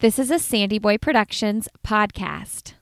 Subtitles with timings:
[0.00, 2.72] This is a Sandy Boy Productions podcast.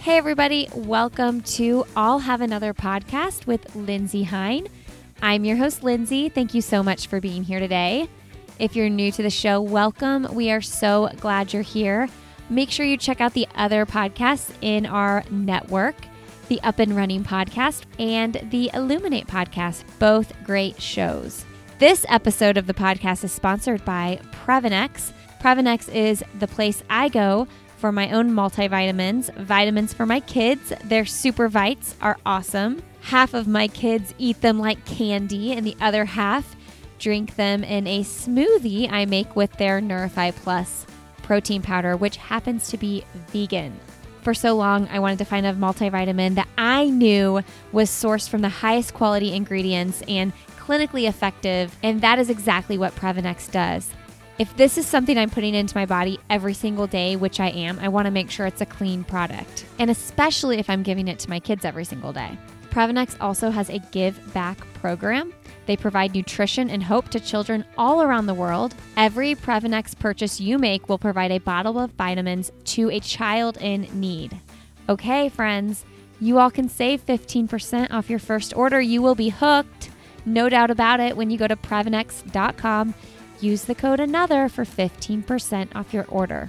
[0.00, 4.68] Hey, everybody, welcome to I'll Have Another podcast with Lindsey Hein.
[5.22, 6.28] I'm your host, Lindsey.
[6.28, 8.10] Thank you so much for being here today.
[8.58, 10.28] If you're new to the show, welcome.
[10.32, 12.08] We are so glad you're here.
[12.48, 15.96] Make sure you check out the other podcasts in our network
[16.48, 21.44] the Up and Running podcast and the Illuminate podcast, both great shows.
[21.78, 25.12] This episode of the podcast is sponsored by Previnex.
[25.40, 30.72] Previnex is the place I go for my own multivitamins, vitamins for my kids.
[30.84, 32.82] Their super vites are awesome.
[33.00, 36.54] Half of my kids eat them like candy, and the other half
[37.04, 40.86] drink them in a smoothie I make with their Neurify Plus
[41.22, 43.78] protein powder, which happens to be vegan.
[44.22, 48.40] For so long, I wanted to find a multivitamin that I knew was sourced from
[48.40, 53.90] the highest quality ingredients and clinically effective, and that is exactly what Previnex does.
[54.38, 57.78] If this is something I'm putting into my body every single day, which I am,
[57.80, 59.66] I want to make sure it's a clean product.
[59.78, 62.38] And especially if I'm giving it to my kids every single day.
[62.74, 65.32] Previnex also has a give back program
[65.66, 68.74] they provide nutrition and hope to children all around the world.
[68.96, 73.88] Every Previnex purchase you make will provide a bottle of vitamins to a child in
[73.94, 74.38] need.
[74.88, 75.84] Okay, friends,
[76.20, 78.80] you all can save 15% off your first order.
[78.80, 79.90] You will be hooked,
[80.26, 82.94] no doubt about it, when you go to Previnex.com.
[83.40, 86.48] Use the code ANOTHER for 15% off your order.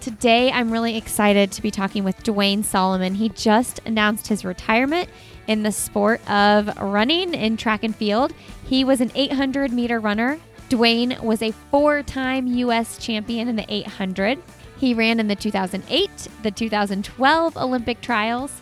[0.00, 3.14] Today, I'm really excited to be talking with Duane Solomon.
[3.14, 5.08] He just announced his retirement
[5.46, 8.32] in the sport of running in track and field.
[8.66, 10.38] He was an 800 meter runner.
[10.68, 12.98] Duane was a four time U.S.
[12.98, 14.42] champion in the 800.
[14.78, 18.60] He ran in the 2008, the 2012 Olympic trials,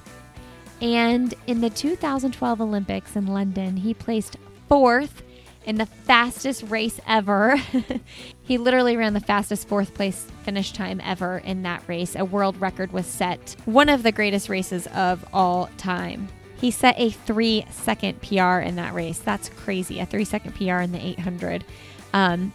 [0.81, 4.37] and in the 2012 Olympics in London, he placed
[4.69, 5.23] fourth
[5.65, 7.57] in the fastest race ever.
[8.42, 12.17] he literally ran the fastest fourth place finish time ever in that race.
[12.17, 16.29] A world record was set, one of the greatest races of all time.
[16.62, 19.18] He set a three second PR in that race.
[19.18, 19.98] That's crazy.
[19.98, 21.64] A three second PR in the 800.
[22.12, 22.52] Um,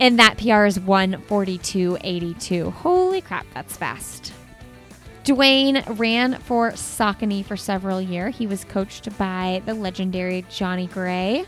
[0.00, 2.72] and that PR is 142.82.
[2.72, 4.32] Holy crap, that's fast.
[5.22, 8.36] Duane ran for Saucony for several years.
[8.36, 11.46] He was coached by the legendary Johnny Gray.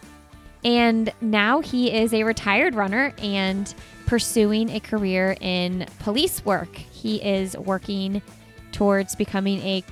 [0.65, 3.75] And now he is a retired runner and
[4.07, 6.77] pursuing a career in police work.
[6.77, 8.23] He is working
[8.71, 9.83] towards becoming a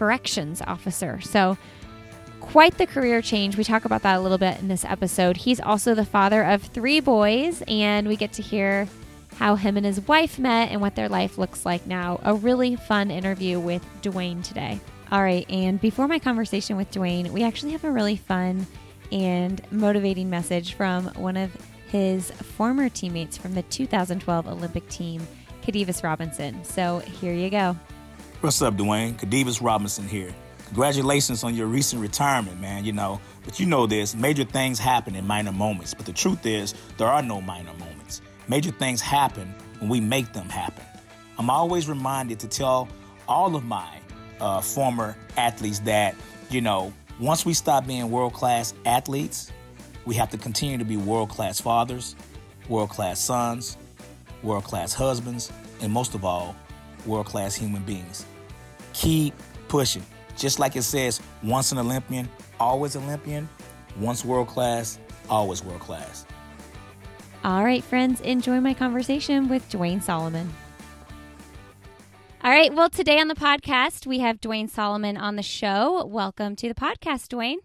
[0.00, 1.20] corrections officer.
[1.20, 1.58] So,
[2.40, 3.58] quite the career change.
[3.58, 5.36] We talk about that a little bit in this episode.
[5.36, 8.88] He's also the father of three boys, and we get to hear
[9.36, 12.18] how him and his wife met and what their life looks like now.
[12.24, 14.80] A really fun interview with Duane today.
[15.12, 18.66] All right, and before my conversation with Duane, we actually have a really fun
[19.12, 21.54] and motivating message from one of
[21.88, 25.26] his former teammates from the 2012 Olympic team,
[25.62, 26.64] Khadevis Robinson.
[26.64, 27.76] So here you go.
[28.40, 29.16] What's up, Duane?
[29.16, 30.34] Khadevis Robinson here.
[30.68, 32.86] Congratulations on your recent retirement, man.
[32.86, 35.92] You know, but you know this major things happen in minor moments.
[35.92, 38.22] But the truth is, there are no minor moments.
[38.48, 40.82] Major things happen when we make them happen.
[41.36, 42.88] I'm always reminded to tell
[43.28, 43.98] all of my
[44.40, 46.14] uh, former athletes that,
[46.48, 49.52] you know, once we stop being world class athletes,
[50.06, 52.16] we have to continue to be world class fathers,
[52.70, 53.76] world class sons,
[54.42, 55.52] world class husbands,
[55.82, 56.56] and most of all,
[57.04, 58.24] world class human beings.
[59.00, 59.32] Keep
[59.68, 60.04] pushing.
[60.36, 62.28] Just like it says, once an Olympian,
[62.58, 63.48] always Olympian,
[63.98, 64.98] once world class,
[65.30, 66.26] always world class.
[67.42, 70.52] All right, friends, enjoy my conversation with Duane Solomon.
[72.44, 76.04] All right, well, today on the podcast, we have Duane Solomon on the show.
[76.04, 77.60] Welcome to the podcast, Duane.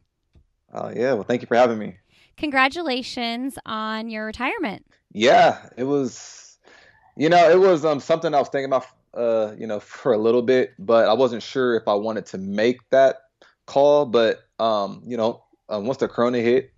[0.74, 1.16] Oh, yeah.
[1.16, 1.98] Well, thank you for having me.
[2.38, 4.86] Congratulations on your retirement.
[5.12, 6.58] Yeah, it was,
[7.18, 10.18] you know, it was um, something I was thinking about uh, you know, for a
[10.18, 13.18] little bit, but I wasn't sure if I wanted to make that
[13.66, 14.06] call.
[14.06, 16.72] But um, you know, um, once the Corona hit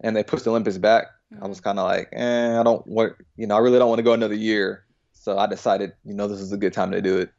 [0.00, 1.06] and they pushed the Olympics back.
[1.40, 1.64] I was mm-hmm.
[1.64, 4.12] kind of like, eh, I don't want, you know, I really don't want to go
[4.12, 4.84] another year.
[5.12, 7.32] So I decided, you know, this is a good time to do it.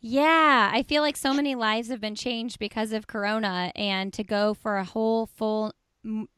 [0.00, 4.22] Yeah, I feel like so many lives have been changed because of Corona, and to
[4.22, 5.72] go for a whole full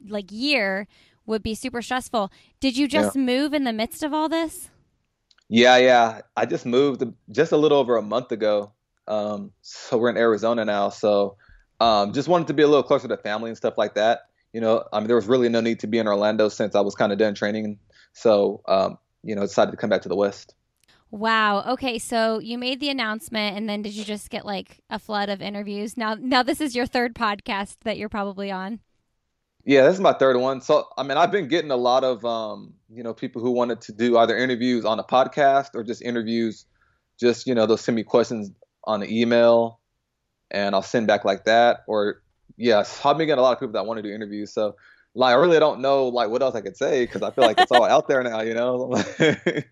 [0.07, 0.87] like year
[1.25, 2.31] would be super stressful.
[2.59, 3.21] Did you just yeah.
[3.21, 4.69] move in the midst of all this?
[5.49, 6.21] Yeah, yeah.
[6.37, 8.71] I just moved just a little over a month ago.
[9.07, 10.89] Um, so we're in Arizona now.
[10.89, 11.35] So
[11.79, 14.27] um, just wanted to be a little closer to family and stuff like that.
[14.53, 16.81] You know, I mean, there was really no need to be in Orlando since I
[16.81, 17.79] was kind of done training.
[18.13, 20.55] So um, you know, decided to come back to the West.
[21.11, 21.63] Wow.
[21.73, 25.29] Okay, so you made the announcement and then did you just get like a flood
[25.29, 25.97] of interviews?
[25.97, 28.79] Now now this is your third podcast that you're probably on.
[29.69, 30.61] Yeah, this is my third one.
[30.61, 33.81] So I mean, I've been getting a lot of um, you know, people who wanted
[33.81, 36.65] to do either interviews on a podcast or just interviews
[37.19, 38.49] just, you know, they'll send me questions
[38.85, 39.79] on the email
[40.49, 42.23] and I'll send back like that or
[42.57, 44.51] yes, I've been getting a lot of people that want to do interviews.
[44.51, 44.75] So
[45.13, 47.59] like I really don't know like what else I could say because I feel like
[47.59, 48.95] it's all out there now, you know.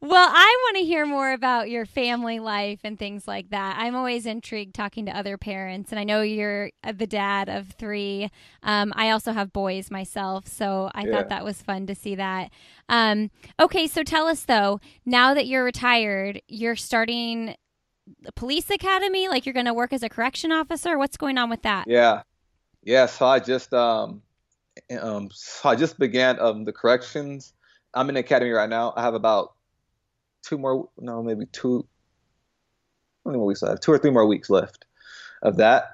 [0.00, 3.76] well, I want to hear more about your family life and things like that.
[3.78, 7.72] I'm always intrigued talking to other parents, and I know you're uh, the dad of
[7.78, 8.30] three.
[8.62, 11.12] Um, I also have boys myself, so I yeah.
[11.12, 12.50] thought that was fun to see that.
[12.88, 13.30] Um,
[13.60, 17.54] okay, so tell us though, now that you're retired, you're starting
[18.22, 19.28] the police academy.
[19.28, 20.98] Like you're going to work as a correction officer.
[20.98, 21.86] What's going on with that?
[21.86, 22.22] Yeah,
[22.82, 23.06] yeah.
[23.06, 24.22] So I just um,
[25.00, 27.52] um, so I just began um the corrections.
[27.94, 28.92] I'm in the academy right now.
[28.96, 29.54] I have about
[30.48, 31.86] two more, no, maybe two,
[33.24, 33.80] how many more weeks I have?
[33.80, 34.86] Two or three more weeks left
[35.42, 35.92] of that.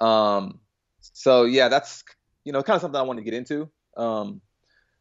[0.00, 0.60] Um,
[1.00, 2.04] so yeah, that's
[2.44, 3.68] you know kind of something I want to get into.
[3.96, 4.40] Um,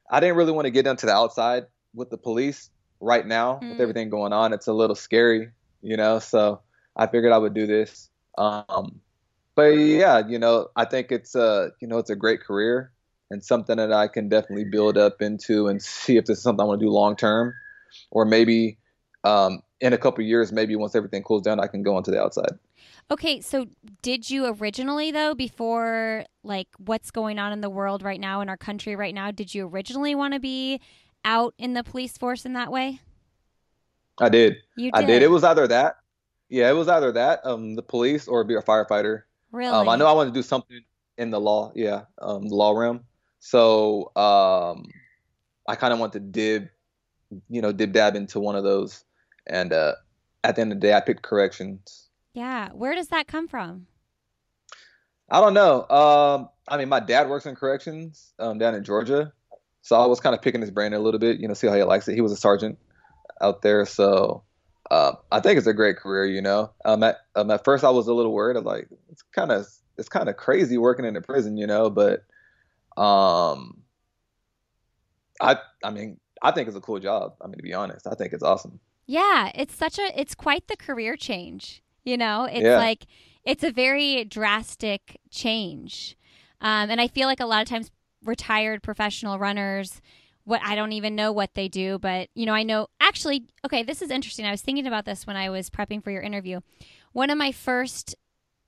[0.10, 3.72] I didn't really want to get into the outside with the police right now mm.
[3.72, 4.54] with everything going on.
[4.54, 5.52] It's a little scary,
[5.82, 6.20] you know.
[6.20, 6.62] So
[6.96, 8.10] I figured I would do this.
[8.38, 9.02] Um,
[9.56, 12.92] but yeah, you know, I think it's a you know it's a great career
[13.30, 16.64] and something that I can definitely build up into and see if this is something
[16.64, 17.54] I want to do long term
[18.12, 18.78] or maybe
[19.28, 22.22] um, in a couple years, maybe once everything cools down, I can go onto the
[22.22, 22.58] outside.
[23.10, 23.68] Okay, so
[24.02, 28.50] did you originally though before like what's going on in the world right now in
[28.50, 30.82] our country right now, did you originally want to be
[31.24, 33.00] out in the police force in that way?
[34.20, 34.58] I did.
[34.76, 35.04] You did.
[35.04, 35.22] I did.
[35.22, 35.98] It was either that.
[36.50, 39.24] Yeah, it was either that, um, the police or be a firefighter.
[39.52, 39.74] Really?
[39.74, 40.82] Um, I know I wanted to do something
[41.18, 43.04] in the law, yeah, um, the law realm.
[43.40, 44.86] So um,
[45.68, 46.70] I kind of want to dib
[47.50, 49.04] you know, dib dab into one of those.
[49.48, 49.96] And uh,
[50.44, 52.08] at the end of the day, I picked corrections.
[52.34, 52.70] Yeah.
[52.74, 53.88] Where does that come from?
[55.30, 55.88] I don't know.
[55.90, 59.34] Um, I mean, my dad works in corrections um, down in Georgia.
[59.82, 61.76] So I was kind of picking his brain a little bit, you know, see how
[61.76, 62.16] he likes it.
[62.16, 62.78] He was a sergeant
[63.42, 63.86] out there.
[63.86, 64.44] So
[64.92, 66.72] uh, I think it's a great career, you know.
[66.86, 68.58] Um, at, um, at first, I was a little worried.
[68.58, 69.66] I'm like, it's kind of
[69.98, 71.90] it's kind of crazy working in a prison, you know.
[71.90, 72.24] But
[72.96, 73.82] um,
[75.42, 77.36] I I mean, I think it's a cool job.
[77.42, 78.80] I mean, to be honest, I think it's awesome.
[79.08, 81.82] Yeah, it's such a it's quite the career change.
[82.04, 82.78] You know, it's yeah.
[82.78, 83.06] like
[83.44, 86.18] it's a very drastic change,
[86.62, 87.90] um, and I feel like a lot of times
[88.24, 90.02] retired professional runners.
[90.44, 93.46] What I don't even know what they do, but you know, I know actually.
[93.66, 94.46] Okay, this is interesting.
[94.46, 96.60] I was thinking about this when I was prepping for your interview.
[97.14, 98.16] One of my first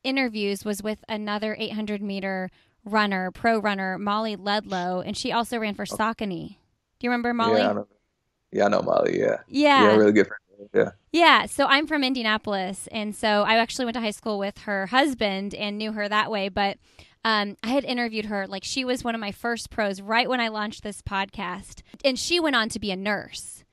[0.04, 2.50] interviews was with another 800 meter
[2.86, 6.58] runner, pro runner, Molly Ludlow, and she also ran for Saucony.
[7.00, 7.62] Do you remember Molly?
[7.62, 7.84] Yeah,
[8.52, 9.20] yeah, I know Molly.
[9.20, 9.38] Yeah.
[9.48, 9.84] Yeah.
[9.84, 10.70] Yeah, really good friend.
[10.74, 10.92] Yeah.
[11.12, 11.46] Yeah.
[11.46, 15.54] So I'm from Indianapolis, and so I actually went to high school with her husband
[15.56, 16.50] and knew her that way.
[16.50, 16.78] But
[17.24, 18.48] um, I had interviewed her.
[18.48, 22.18] Like she was one of my first pros right when I launched this podcast, and
[22.18, 23.64] she went on to be a nurse.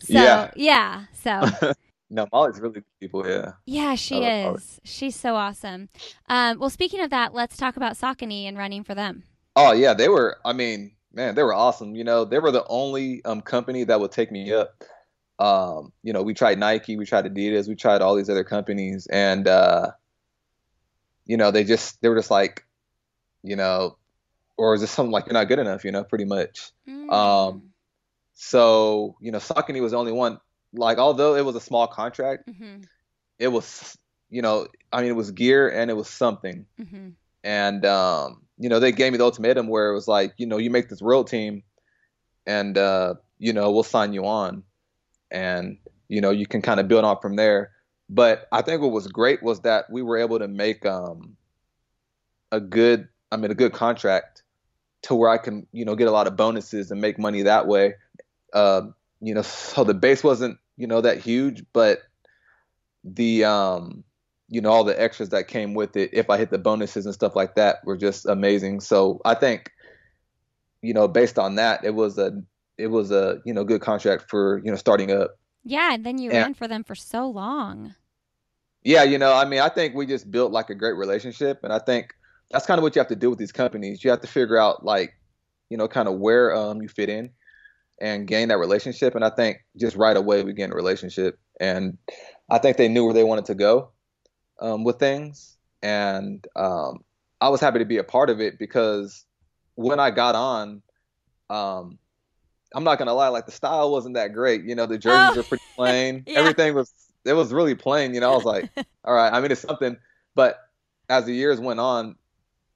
[0.00, 0.50] So yeah.
[0.56, 1.72] yeah so.
[2.10, 3.26] no, Molly's really good people.
[3.26, 3.52] Yeah.
[3.66, 4.80] Yeah, she is.
[4.84, 5.88] She's so awesome.
[6.28, 9.24] Um, well, speaking of that, let's talk about Saucony and running for them.
[9.56, 10.38] Oh yeah, they were.
[10.44, 11.94] I mean, man, they were awesome.
[11.94, 14.82] You know, they were the only um, company that would take me up.
[15.38, 19.06] Um, you know, we tried Nike, we tried Adidas, we tried all these other companies,
[19.06, 19.90] and uh,
[21.26, 22.64] you know, they just they were just like,
[23.42, 23.96] you know,
[24.56, 25.84] or is this something like you're not good enough?
[25.84, 26.70] You know, pretty much.
[26.88, 27.12] Mm.
[27.12, 27.70] Um,
[28.34, 30.38] so you know, Saucony was the only one.
[30.72, 32.82] Like, although it was a small contract, mm-hmm.
[33.38, 33.96] it was,
[34.28, 36.66] you know, I mean, it was gear and it was something.
[36.80, 37.10] Mm-hmm.
[37.44, 40.58] And um, you know, they gave me the ultimatum where it was like, you know,
[40.58, 41.62] you make this world team
[42.46, 44.62] and, uh, you know, we'll sign you on
[45.30, 47.70] and, you know, you can kind of build on from there.
[48.08, 51.36] But I think what was great was that we were able to make um,
[52.52, 54.42] a good, I mean, a good contract
[55.02, 57.66] to where I can, you know, get a lot of bonuses and make money that
[57.66, 57.94] way.
[58.52, 58.82] Uh,
[59.20, 61.98] you know, so the base wasn't, you know, that huge, but
[63.02, 64.04] the, um,
[64.54, 67.14] you know all the extras that came with it if i hit the bonuses and
[67.14, 68.80] stuff like that were just amazing.
[68.80, 69.72] So i think
[70.80, 72.40] you know based on that it was a
[72.78, 75.36] it was a you know good contract for you know starting up.
[75.64, 77.94] Yeah and then you and, ran for them for so long.
[78.84, 81.72] Yeah you know i mean i think we just built like a great relationship and
[81.72, 82.14] i think
[82.50, 84.04] that's kind of what you have to do with these companies.
[84.04, 85.14] You have to figure out like
[85.68, 87.30] you know kind of where um you fit in
[88.00, 91.96] and gain that relationship and i think just right away we gained a relationship and
[92.50, 93.90] i think they knew where they wanted to go
[94.60, 97.04] um, with things, and um,
[97.40, 99.24] I was happy to be a part of it because
[99.74, 100.82] when I got on,
[101.50, 101.98] um,
[102.74, 104.64] I'm not gonna lie, like the style wasn't that great.
[104.64, 105.36] You know, the jerseys Oh.
[105.36, 106.24] were pretty plain.
[106.26, 106.38] Yeah.
[106.40, 106.92] Everything was
[107.24, 108.14] it was really plain.
[108.14, 108.70] You know, I was like,
[109.04, 109.32] all right.
[109.32, 109.96] I mean, it's something.
[110.34, 110.58] But
[111.08, 112.16] as the years went on,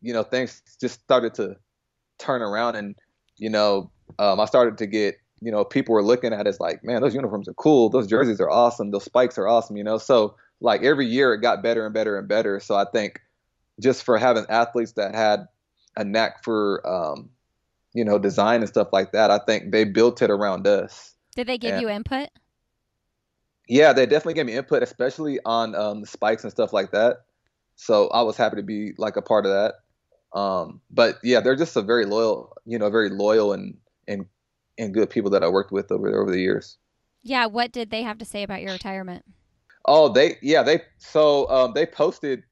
[0.00, 1.56] you know, things just started to
[2.18, 2.94] turn around, and
[3.36, 6.60] you know, um, I started to get you know people were looking at it as
[6.60, 7.88] like, man, those uniforms are cool.
[7.88, 8.90] Those jerseys are awesome.
[8.90, 9.76] Those spikes are awesome.
[9.76, 12.60] You know, so like every year it got better and better and better.
[12.60, 13.20] So I think
[13.80, 15.46] just for having athletes that had
[15.96, 17.30] a knack for um,
[17.94, 21.14] you know design and stuff like that, I think they built it around us.
[21.36, 21.80] Did they give Yeah.
[21.80, 22.28] you input?
[23.68, 27.18] Yeah, they definitely gave me input, especially on um, the spikes and stuff like that.
[27.76, 30.38] So I was happy to be like a part of that.
[30.38, 34.26] Um, but yeah, they're just a very loyal, you know, very loyal and and
[34.78, 36.78] and good people that I worked with over over the years.
[37.22, 37.46] Yeah.
[37.46, 39.24] What did they have to say about your retirement?
[39.88, 42.42] Oh, they yeah they so um, they posted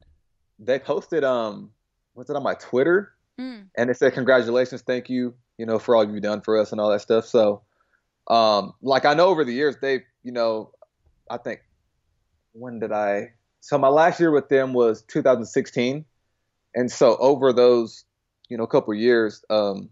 [0.59, 1.71] they posted um
[2.15, 3.69] what's it on my Twitter Mm.
[3.77, 6.81] and it said congratulations, thank you, you know, for all you've done for us and
[6.81, 7.27] all that stuff.
[7.27, 7.61] So,
[8.29, 10.71] um, like I know over the years they, you know,
[11.31, 11.61] I think
[12.53, 13.35] when did I?
[13.61, 16.07] So my last year with them was 2016,
[16.75, 18.07] and so over those,
[18.49, 19.91] you know, couple years, um,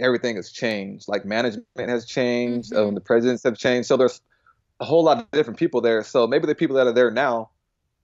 [0.00, 1.06] everything has changed.
[1.06, 2.88] Like management has changed, Mhm.
[2.88, 3.86] um, the presidents have changed.
[3.86, 4.20] So there's
[4.80, 6.02] a whole lot of different people there.
[6.02, 7.50] So maybe the people that are there now,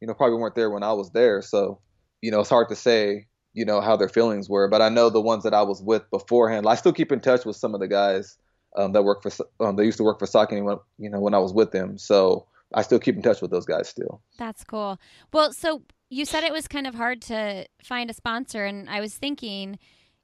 [0.00, 1.42] you know, probably weren't there when I was there.
[1.42, 1.80] So,
[2.20, 4.68] you know, it's hard to say, you know, how their feelings were.
[4.68, 6.66] But I know the ones that I was with beforehand.
[6.68, 8.36] I still keep in touch with some of the guys
[8.76, 9.30] um, that work for,
[9.60, 11.96] um, they used to work for Saucony when, you know, when I was with them.
[11.96, 14.20] So I still keep in touch with those guys still.
[14.38, 15.00] That's cool.
[15.32, 19.00] Well, so you said it was kind of hard to find a sponsor, and I
[19.00, 19.78] was thinking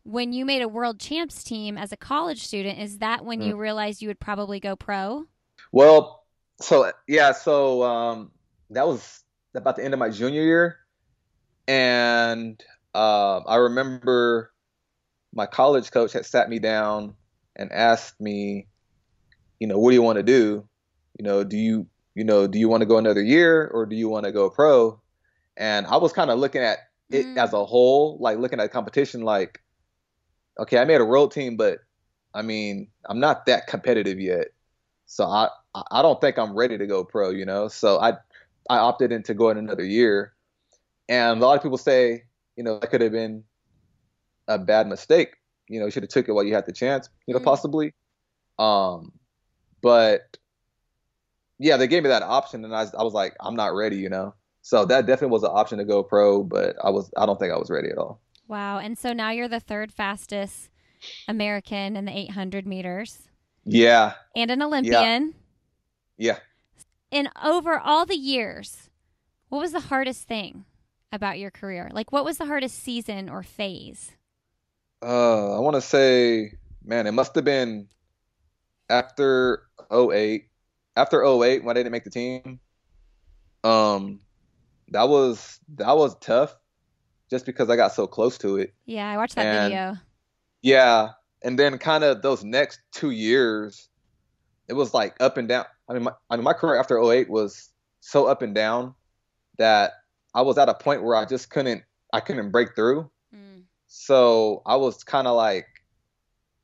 [0.04, 3.46] when you made a world champs team as a college student, is that when Mm.
[3.46, 5.24] you realized you would probably go pro?
[5.70, 6.21] Well,
[6.62, 8.32] so yeah, so um,
[8.70, 10.78] that was about the end of my junior year,
[11.68, 12.62] and
[12.94, 14.52] uh, I remember
[15.34, 17.16] my college coach had sat me down
[17.56, 18.68] and asked me,
[19.60, 20.68] you know, what do you want to do?
[21.18, 23.96] You know, do you you know do you want to go another year or do
[23.96, 25.00] you want to go pro?
[25.56, 26.78] And I was kind of looking at
[27.12, 27.36] it Mm.
[27.36, 29.60] as a whole, like looking at competition, like,
[30.58, 31.78] okay, I made a world team, but
[32.34, 34.48] I mean, I'm not that competitive yet.
[35.06, 37.68] So I I don't think I'm ready to go pro, you know.
[37.68, 38.12] So I
[38.70, 40.32] I opted into going another year,
[41.08, 42.24] and a lot of people say,
[42.56, 43.44] you know, that could have been
[44.48, 45.34] a bad mistake.
[45.68, 47.44] You know, you should have took it while you had the chance, you know, Mm.
[47.44, 47.94] possibly.
[48.58, 49.12] Um,
[49.80, 50.36] but
[51.58, 54.08] yeah, they gave me that option, and I I was like, I'm not ready, you
[54.08, 54.34] know.
[54.62, 57.52] So that definitely was an option to go pro, but I was I don't think
[57.52, 58.20] I was ready at all.
[58.48, 58.78] Wow.
[58.78, 60.68] And so now you're the third fastest
[61.26, 63.28] American in the 800 meters
[63.64, 64.92] Yeah, and an Olympian.
[65.26, 65.32] yeah.
[67.10, 68.88] And over all the years,
[69.48, 70.64] what was the hardest thing
[71.12, 71.90] about your career?
[71.92, 74.12] Like, what was the hardest season or phase?
[75.02, 77.88] Uh, I want to say, man, it must have been
[78.88, 80.48] after 08.
[80.96, 82.60] After 08, when I didn't make the team,
[83.64, 84.20] um,
[84.88, 86.54] that was that was tough,
[87.30, 88.74] just because I got so close to it.
[88.84, 89.96] Yeah, I watched that And- video.
[90.60, 91.08] Yeah,
[91.42, 93.88] and then kind of those next two years,
[94.68, 95.64] it was like up and down.
[95.88, 97.70] I mean, my, I mean, my career after 08 was
[98.00, 98.94] so up and down
[99.58, 99.92] that
[100.34, 103.10] I was at a point where I just couldn't I couldn't break through.
[103.34, 103.62] Mm.
[103.86, 105.66] So I was kind of like,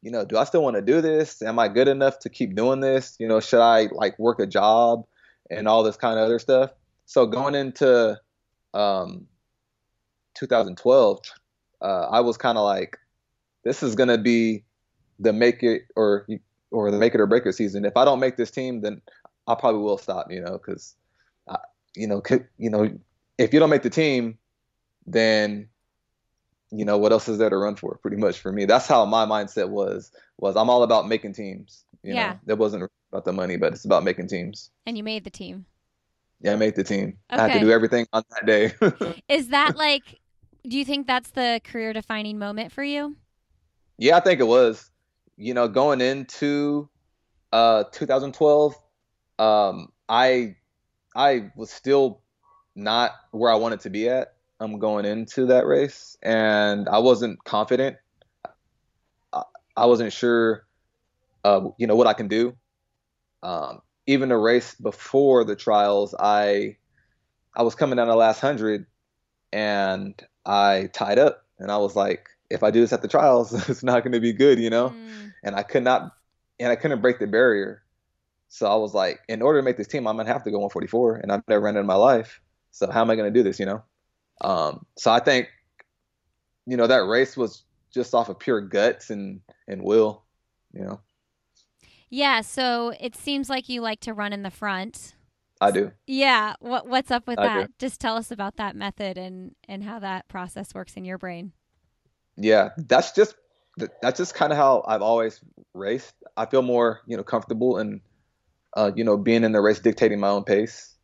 [0.02, 1.42] you know, do I still want to do this?
[1.42, 3.16] Am I good enough to keep doing this?
[3.18, 5.04] You know, should I like work a job
[5.50, 6.70] and all this kind of other stuff?
[7.06, 8.18] So going into
[8.74, 9.26] um,
[10.34, 11.20] 2012,
[11.80, 12.98] uh, I was kind of like,
[13.64, 14.64] this is gonna be
[15.18, 16.26] the make it or
[16.70, 17.84] or the make it or break it season.
[17.84, 19.00] If I don't make this team, then
[19.46, 20.30] I probably will stop.
[20.30, 20.94] You know, because
[21.96, 22.90] you know, c- you know,
[23.38, 24.38] if you don't make the team,
[25.06, 25.68] then
[26.70, 29.02] you know what else is there to run for pretty much for me that's how
[29.06, 32.32] my mindset was was i'm all about making teams you Yeah.
[32.32, 35.30] know it wasn't about the money but it's about making teams And you made the
[35.30, 35.64] team.
[36.42, 38.72] yeah i made the team i had to do everything on that day
[39.30, 40.20] Is that like,
[40.68, 43.16] do you think that's the career defining moment for you?
[43.96, 44.90] yeah i think it was
[45.38, 46.88] you know going into
[47.52, 48.74] uh 2012
[49.38, 50.54] um i
[51.14, 52.20] i was still
[52.74, 54.34] not where i wanted to be at.
[54.60, 57.96] I'm going into that race and i wasn't confident.
[59.32, 59.42] I,
[59.76, 60.66] I wasn't sure
[61.44, 62.56] uh you know what i can do.
[63.42, 66.76] Um even the race before the trials i
[67.54, 68.86] i was coming down the last hundred
[69.52, 73.52] and i tied up and i was like if i do this at the trials
[73.68, 74.90] it's not going to be good you know?
[74.90, 75.27] Mm.
[75.42, 76.12] And I could not,
[76.58, 77.82] and I couldn't break the barrier.
[78.48, 80.58] So I was like, in order to make this team, I'm gonna have to go
[80.58, 82.40] 144, and I've never ran it in my life.
[82.70, 83.58] So how am I gonna do this?
[83.58, 83.82] You know.
[84.40, 85.48] Um, so I think,
[86.66, 90.24] you know, that race was just off of pure guts and and will.
[90.72, 91.00] You know.
[92.10, 95.14] Yeah, so it seems like you like to run in the front.
[95.60, 95.92] I do.
[96.06, 97.66] Yeah, what what's up with I that?
[97.66, 97.72] do.
[97.78, 101.52] Just tell us about that method and and how that process works in your brain.
[102.36, 103.34] Yeah, that's just
[104.02, 105.40] that's just kind of how I've always
[105.74, 106.14] raced.
[106.36, 108.00] I feel more, you know, comfortable and
[108.76, 110.94] uh, you know, being in the race, dictating my own pace.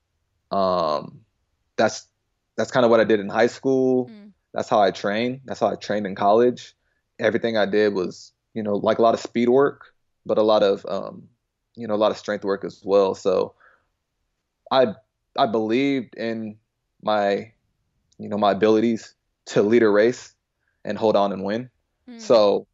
[0.50, 1.21] Um,
[1.76, 2.07] that's
[2.57, 4.09] that's kind of what I did in high school.
[4.09, 4.33] Mm.
[4.52, 5.40] That's how I trained.
[5.45, 6.75] That's how I trained in college.
[7.19, 9.87] Everything I did was, you know, like a lot of speed work,
[10.25, 11.28] but a lot of, um,
[11.75, 13.14] you know, a lot of strength work as well.
[13.14, 13.54] So
[14.71, 14.95] I
[15.37, 16.57] I believed in
[17.02, 17.52] my,
[18.19, 19.14] you know, my abilities
[19.47, 20.33] to lead a race
[20.85, 21.71] and hold on and win.
[22.08, 22.20] Mm.
[22.20, 22.66] So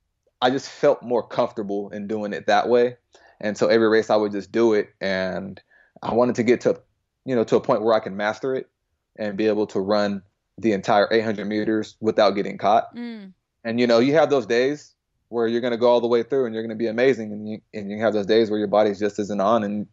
[0.42, 2.96] I just felt more comfortable in doing it that way.
[3.40, 5.60] And so every race I would just do it and
[6.02, 6.80] I wanted to get to
[7.24, 8.68] you know to a point where I can master it
[9.16, 10.22] and be able to run
[10.58, 12.94] the entire 800 meters without getting caught.
[12.94, 13.32] Mm.
[13.64, 14.94] And you know, you have those days
[15.28, 17.32] where you're going to go all the way through and you're going to be amazing
[17.32, 19.86] and you and you have those days where your body just isn't on and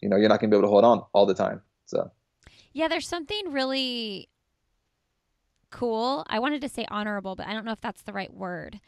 [0.00, 1.60] you know, you're not going to be able to hold on all the time.
[1.86, 2.10] So,
[2.72, 4.28] Yeah, there's something really
[5.70, 6.24] cool.
[6.28, 8.80] I wanted to say honorable, but I don't know if that's the right word.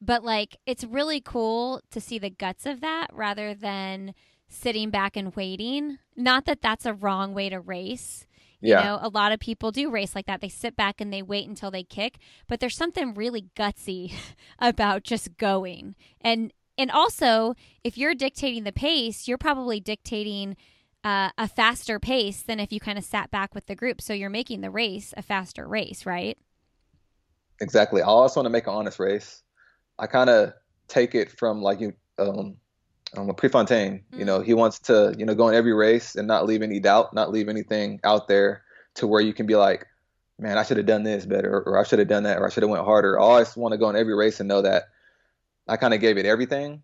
[0.00, 4.14] But like it's really cool to see the guts of that rather than
[4.48, 5.98] sitting back and waiting.
[6.16, 8.26] Not that that's a wrong way to race.
[8.60, 8.78] yeah.
[8.78, 10.40] You know, a lot of people do race like that.
[10.40, 14.12] They sit back and they wait until they kick, but there's something really gutsy
[14.58, 15.94] about just going.
[16.20, 20.56] And and also, if you're dictating the pace, you're probably dictating
[21.04, 24.00] uh, a faster pace than if you kind of sat back with the group.
[24.00, 26.38] So you're making the race a faster race, right?
[27.60, 28.02] Exactly.
[28.02, 29.42] I always want to make an honest race.
[29.98, 30.52] I kind of
[30.86, 32.56] take it from like you, um,
[33.16, 34.04] um, Prefontaine.
[34.16, 36.78] You know, he wants to, you know, go in every race and not leave any
[36.80, 38.62] doubt, not leave anything out there
[38.96, 39.86] to where you can be like,
[40.38, 42.50] man, I should have done this better, or I should have done that, or I
[42.50, 43.18] should have went harder.
[43.18, 44.84] I always want to go in every race and know that
[45.66, 46.82] I kind of gave it everything,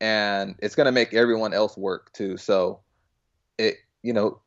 [0.00, 2.36] and it's gonna make everyone else work too.
[2.36, 2.80] So,
[3.58, 4.40] it, you know,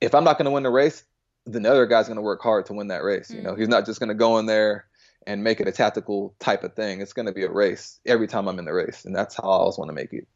[0.00, 1.04] if I'm not gonna win the race,
[1.46, 3.30] then the other guy's gonna work hard to win that race.
[3.30, 3.58] You know, Mhm.
[3.58, 4.86] he's not just gonna go in there
[5.26, 7.00] and make it a tactical type of thing.
[7.00, 9.46] It's gonna be a race every time I'm in the race, and that's how I
[9.46, 10.26] always want to make it.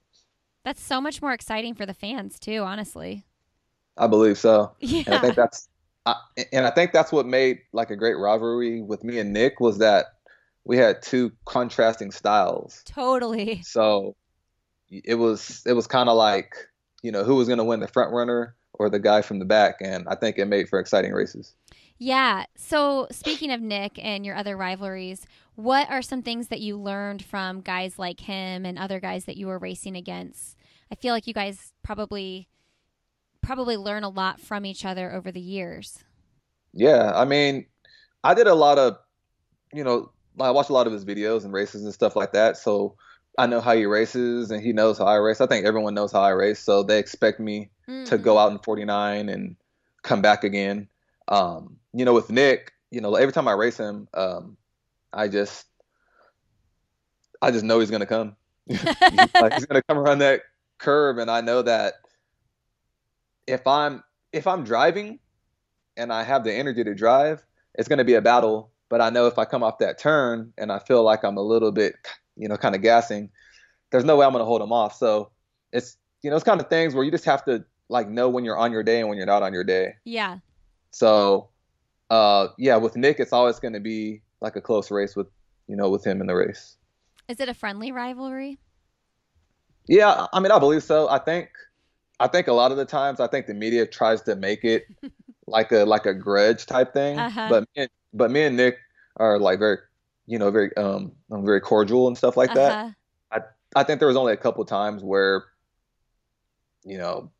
[0.64, 3.24] That's so much more exciting for the fans too, honestly.
[3.96, 4.72] I believe so.
[4.80, 5.02] Yeah.
[5.06, 5.68] and I think that's
[6.04, 6.16] I,
[6.52, 9.78] and I think that's what made like a great rivalry with me and Nick was
[9.78, 10.06] that
[10.64, 12.82] we had two contrasting styles.
[12.84, 13.62] totally.
[13.62, 14.16] So
[14.90, 16.54] it was it was kind of like
[17.02, 19.44] you know who was going to win the front runner or the guy from the
[19.44, 21.54] back, and I think it made for exciting races.
[21.98, 22.46] Yeah.
[22.56, 27.22] So, speaking of Nick and your other rivalries, what are some things that you learned
[27.22, 30.56] from guys like him and other guys that you were racing against?
[30.90, 32.48] I feel like you guys probably
[33.42, 36.04] probably learn a lot from each other over the years.
[36.72, 37.66] Yeah, I mean,
[38.24, 38.96] I did a lot of
[39.72, 40.10] you know
[40.40, 42.96] I watched a lot of his videos and races and stuff like that, so.
[43.38, 45.40] I know how he races and he knows how I race.
[45.40, 47.70] I think everyone knows how I race, so they expect me
[48.04, 48.22] to Mhm.
[48.22, 49.56] go out in 49 and
[50.02, 50.88] come back again.
[51.28, 54.56] Um, you know, with Nick, you know, every time I race him, um,
[55.12, 55.66] I just,
[57.40, 58.36] I just know he's gonna come.
[59.38, 60.42] like he's gonna come around that
[60.78, 61.94] curve, and I know that
[63.46, 65.18] if I'm if I'm driving
[65.96, 68.70] and I have the energy to drive, it's gonna be a battle.
[68.88, 71.42] But I know if I come off that turn and I feel like I'm a
[71.42, 71.94] little bit,
[72.42, 73.30] you know, kind of gassing,
[73.90, 74.96] there's no way I'm gonna hold him off.
[74.96, 75.30] So
[75.72, 78.44] it's you know, it's kind of things where you just have to like know when
[78.44, 79.94] you're on your day and when you're not on your day.
[80.04, 80.38] Yeah.
[80.90, 81.48] So,
[82.10, 85.26] uh, yeah, with Nick, it's always going to be like a close race with,
[85.68, 86.76] you know, with him in the race.
[87.28, 88.58] Is it a friendly rivalry?
[89.88, 91.08] Yeah, I mean, I believe so.
[91.08, 91.48] I think,
[92.20, 94.86] I think a lot of the times, I think the media tries to make it
[95.46, 97.18] like a like a grudge type thing.
[97.18, 97.48] Uh-huh.
[97.48, 98.76] But me, and- but me and Nick
[99.16, 99.78] are like very,
[100.26, 102.72] you know, very um very cordial and stuff like that.
[102.72, 102.90] Uh-huh.
[103.74, 105.44] I think there was only a couple times where,
[106.84, 107.30] you know,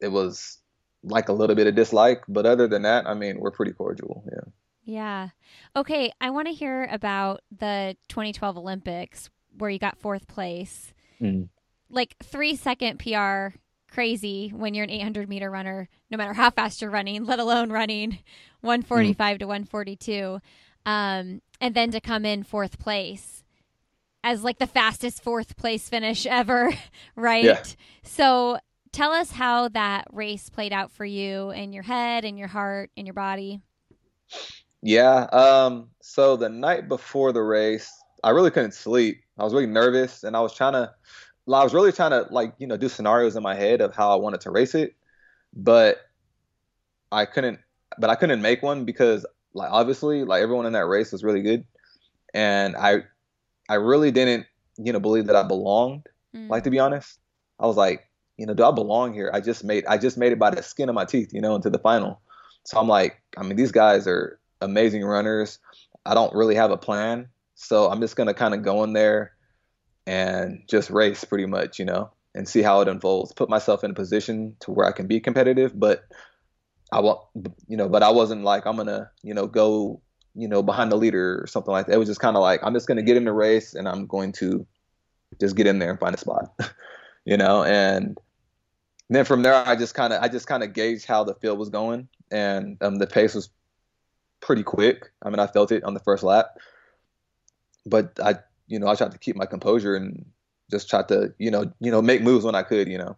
[0.00, 0.58] it was
[1.04, 4.24] like a little bit of dislike, but other than that, I mean, we're pretty cordial.
[4.26, 4.50] Yeah.
[4.82, 5.28] Yeah.
[5.76, 10.92] Okay, I want to hear about the 2012 Olympics where you got fourth place.
[11.20, 11.48] Mhm.
[11.90, 13.54] Like 3 second PR
[13.90, 17.70] crazy when you're an 800 meter runner no matter how fast you're running, let alone
[17.70, 18.18] running
[18.62, 20.40] 145 to 142.
[20.84, 23.44] Um and then to come in fourth place
[24.26, 26.72] as like the fastest fourth place finish ever,
[27.14, 27.44] right?
[27.44, 27.62] Yeah.
[28.02, 28.58] So
[28.92, 32.90] tell us how that race played out for you in your head and your heart
[32.96, 33.60] and your body.
[34.82, 35.24] Yeah.
[35.32, 37.92] Um, so the night before the race,
[38.24, 39.22] I really couldn't sleep.
[39.38, 40.92] I was really nervous and I was trying to,
[41.48, 44.10] I was really trying to like, you know, do scenarios in my head of how
[44.10, 44.96] I wanted to race it,
[45.52, 45.98] but
[47.12, 47.60] I couldn't,
[47.98, 49.24] but I couldn't make one because
[49.56, 51.64] like, obviously like everyone in that race was really good.
[52.34, 53.04] And I,
[53.68, 56.50] I really didn't, you know, believe that I belonged, Mm.
[56.50, 57.18] like to be honest.
[57.58, 59.30] I was like, you know, do I belong here?
[59.32, 61.54] I just made I just made it by the skin of my teeth, you know,
[61.54, 62.20] into the final.
[62.64, 65.58] So I'm like, I mean, these guys are amazing runners.
[66.04, 69.32] I don't really have a plan, so I'm just gonna kind of go in there
[70.06, 73.32] and just race pretty much, you know, and see how it unfolds.
[73.32, 76.04] Put myself in a position to where I can be competitive, but
[76.92, 77.20] I want,
[77.66, 80.00] you know, but I wasn't like I'm gonna, you know, go,
[80.34, 81.94] you know, behind the leader or something like that.
[81.94, 84.06] It was just kind of like I'm just gonna get in the race and I'm
[84.06, 84.66] going to
[85.40, 86.54] just get in there and find a spot,
[87.24, 88.18] you know, and
[89.08, 91.58] then from there I just kind of I just kind of gauged how the field
[91.58, 93.50] was going and um, the pace was
[94.40, 95.10] pretty quick.
[95.22, 96.56] I mean, I felt it on the first lap,
[97.84, 100.24] but I, you know, I tried to keep my composure and
[100.70, 103.16] just tried to, you know, you know, make moves when I could, you know.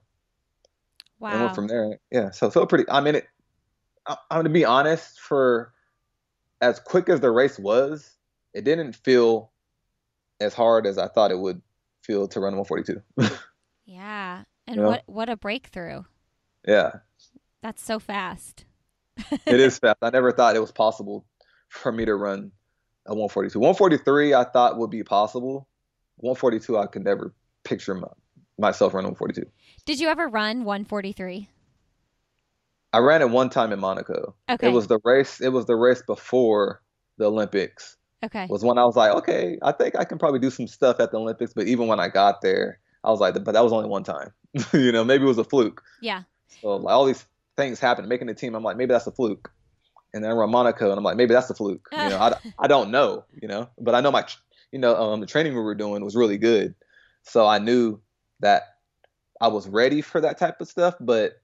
[1.19, 1.31] Wow.
[1.31, 1.99] And went from there.
[2.13, 2.31] Yeah.
[2.31, 2.85] So it felt pretty.
[2.89, 3.27] I mean, it.
[4.09, 5.21] I, I'm going to be honest.
[5.21, 5.73] For
[6.61, 8.17] as quick as the race was,
[8.55, 9.53] it didn't feel
[10.41, 11.61] as hard as I thought it would
[12.03, 13.03] feel to run 142.
[13.87, 14.45] yeah.
[14.67, 14.87] And yeah.
[14.87, 16.03] what what a breakthrough.
[16.67, 16.93] Yeah.
[17.63, 18.65] That's so fast.
[19.31, 19.99] it is fast.
[20.03, 21.25] I never thought it was possible
[21.69, 22.53] for me to run
[23.07, 23.59] a 142.
[23.59, 25.69] 143 I thought would be possible.
[26.17, 27.33] 142 I could never
[27.65, 28.09] picture my,
[28.59, 29.51] myself running 142.
[29.87, 31.49] Did you ever run 143?
[32.93, 34.35] I ran it one time in Monaco.
[34.49, 34.69] Okay.
[34.69, 35.41] It was the race.
[35.41, 36.83] It was the race before
[37.19, 37.97] the Olympics.
[38.25, 38.47] Okay.
[38.49, 41.13] Was when I was like, okay, I think I can probably do some stuff at
[41.13, 41.53] the Olympics.
[41.53, 44.33] But even when I got there, I was like, but that was only one time.
[44.73, 45.83] you know, maybe it was a fluke.
[46.01, 46.23] Yeah.
[46.61, 47.25] So like, all these
[47.57, 48.55] things happen, making the team.
[48.55, 49.53] I'm like, maybe that's a fluke.
[50.15, 51.87] And then I run Monaco, and I'm like, maybe that's a fluke.
[51.93, 53.25] You know, I, I don't know.
[53.41, 54.25] You know, but I know my,
[54.73, 56.75] you know, um, the training we were doing was really good,
[57.25, 58.01] so I knew
[58.41, 58.63] that
[59.41, 60.95] I was ready for that type of stuff.
[60.99, 61.43] But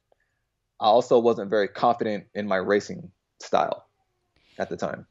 [0.81, 3.11] I also wasn't very confident in my racing
[3.41, 3.87] style
[4.59, 5.07] at the time.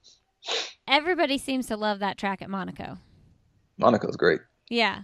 [0.88, 2.98] Everybody seems to love that track at Monaco.
[3.78, 4.42] Monaco's great.
[4.70, 5.02] Yeah.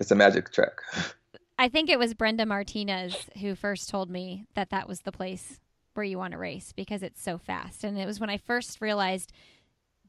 [0.00, 0.80] It's a magic track.
[1.58, 5.58] I think it was Brenda Martinez who first told me that that was the place
[5.94, 7.82] where you want to race because it's so fast.
[7.82, 9.32] And it was when I first realized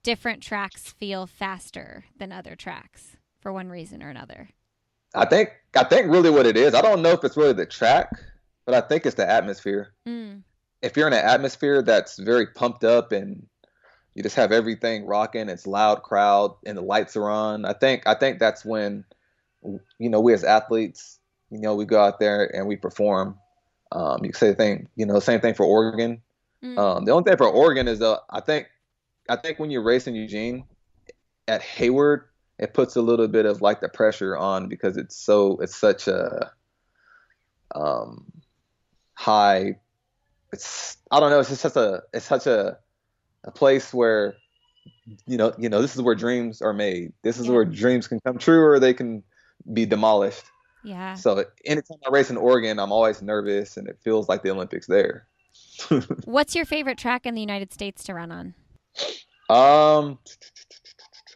[0.04, 4.50] different tracks feel faster than other tracks for one reason or another.
[5.16, 6.74] I think I think really what it is.
[6.74, 8.12] I don't know if it's really the track,
[8.67, 9.93] but I think it's the atmosphere.
[10.08, 10.43] Mm.
[10.84, 13.47] If you're in an atmosphere that's very pumped up and
[14.13, 17.65] you just have everything rocking, it's loud crowd and the lights are on.
[17.65, 19.06] I think I think that's when
[19.63, 21.17] you know we as athletes
[21.49, 23.38] you know, we go out there and we perform.
[23.91, 26.21] Um, you say the thing, you know, same thing for Oregon.
[26.63, 26.77] Mm.
[26.77, 28.67] Um, the only thing for Oregon is, uh, I think,
[29.30, 30.65] I think when you're racing Eugene
[31.47, 32.25] at Hayward,
[32.60, 36.08] it puts a little bit of like the pressure on because it's so, it's such
[36.08, 36.51] a
[37.75, 38.25] um,
[39.17, 39.80] high.
[40.53, 41.39] It's I don't know.
[41.39, 42.77] It's just such a, it's such a,
[43.43, 44.36] a place where,
[45.25, 47.12] you know, you know, this is where dreams are made.
[47.23, 47.53] This is yeah.
[47.53, 49.23] where dreams can come true or they can
[49.73, 50.43] be demolished.
[50.84, 51.15] Yeah.
[51.15, 54.88] So anytime I race in Oregon, I'm always nervous, and it feels like the Olympics
[54.88, 55.27] there.
[56.25, 58.53] What's your favorite track in the United States to run on?
[59.49, 60.19] Um,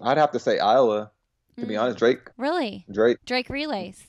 [0.01, 1.11] I'd have to say Iowa.
[1.57, 1.67] To mm.
[1.67, 2.19] be honest, Drake.
[2.37, 2.85] Really?
[2.91, 3.17] Drake.
[3.25, 4.07] Drake relays.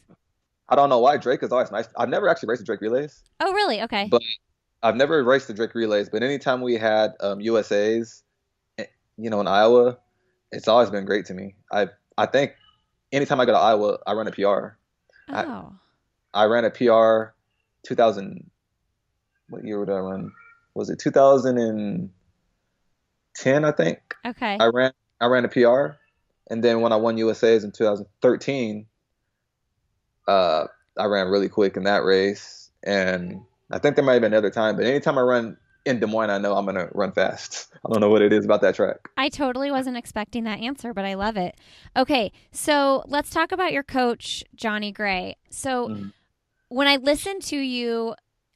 [0.69, 1.89] I don't know why Drake is always nice.
[1.97, 3.23] I've never actually raced the Drake relays.
[3.41, 3.83] Oh, really?
[3.83, 4.09] Okay.
[4.11, 4.23] But
[4.83, 6.09] I've never raced the Drake relays.
[6.09, 8.23] But anytime we had um, USA's,
[8.79, 9.99] eh, you know, in Iowa,
[10.51, 11.55] it's always been great to me.
[11.71, 12.53] I I think
[13.11, 14.77] anytime I go to Iowa, I run a PR.
[15.29, 15.73] Oh.
[16.35, 17.35] I, I ran a PR
[17.87, 18.51] 2000.
[19.49, 20.33] What year would I run?
[20.75, 23.65] Was it 2010?
[23.65, 23.99] I think.
[24.25, 24.57] Okay.
[24.59, 25.99] I ran I ran a PR,
[26.51, 28.87] and then when I won USA's in 2013,
[30.29, 30.67] uh,
[30.99, 34.51] I ran really quick in that race, and I think there might have been another
[34.51, 37.73] time, but anytime I run in Des Moines, I know I'm gonna run fast.
[37.85, 39.09] I don't know what it is about that track.
[39.17, 41.57] I totally wasn't expecting that answer, but I love it.
[41.97, 45.37] Okay, so let's talk about your coach, Johnny Gray.
[45.51, 46.09] So mm-hmm.
[46.69, 48.15] when I listened to you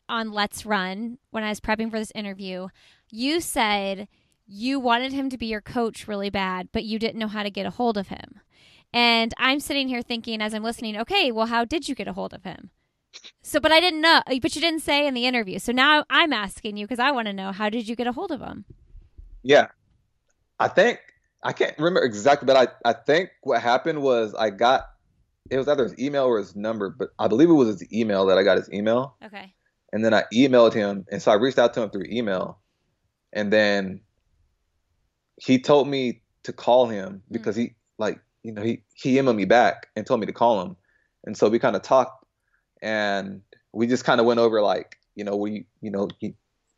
[0.09, 2.69] on Let's Run when I was prepping for this interview,
[3.11, 4.09] you said
[4.47, 7.51] you wanted him to be your coach really bad, but you didn't know how to
[7.51, 8.41] get a hold of him.
[8.93, 12.13] And I'm sitting here thinking as I'm listening, okay, well, how did you get a
[12.13, 12.71] hold of him?
[13.43, 15.59] So, but I didn't know, but you didn't say in the interview.
[15.59, 18.13] So now I'm asking you because I want to know how did you get a
[18.13, 18.65] hold of him?
[19.43, 19.69] Yeah,
[20.59, 21.01] I think
[21.43, 24.87] I can't remember exactly, but I I think what happened was I got
[25.51, 28.27] it was either his email or his number, but I believe it was his email
[28.27, 29.17] that I got his email.
[29.25, 29.55] Okay.
[29.93, 32.59] And then I emailed him, and so I reached out to him through email,
[33.33, 34.01] and then
[35.37, 37.67] he told me to call him because mm-hmm.
[37.67, 40.77] he like you know he he emailed me back and told me to call him,
[41.25, 42.25] and so we kind of talked
[42.81, 46.33] and we just kind of went over like you know we you know you,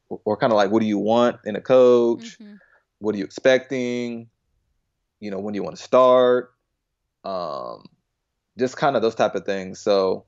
[0.08, 2.38] or kind of like what do you want in a coach?
[2.38, 2.54] Mm-hmm.
[3.00, 4.28] what are you expecting?
[5.20, 6.52] You know when do you want to start?
[7.22, 7.84] Um
[8.58, 9.78] just kind of those type of things.
[9.78, 10.24] So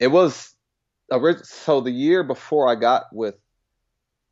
[0.00, 0.54] it was
[1.44, 3.34] so the year before I got with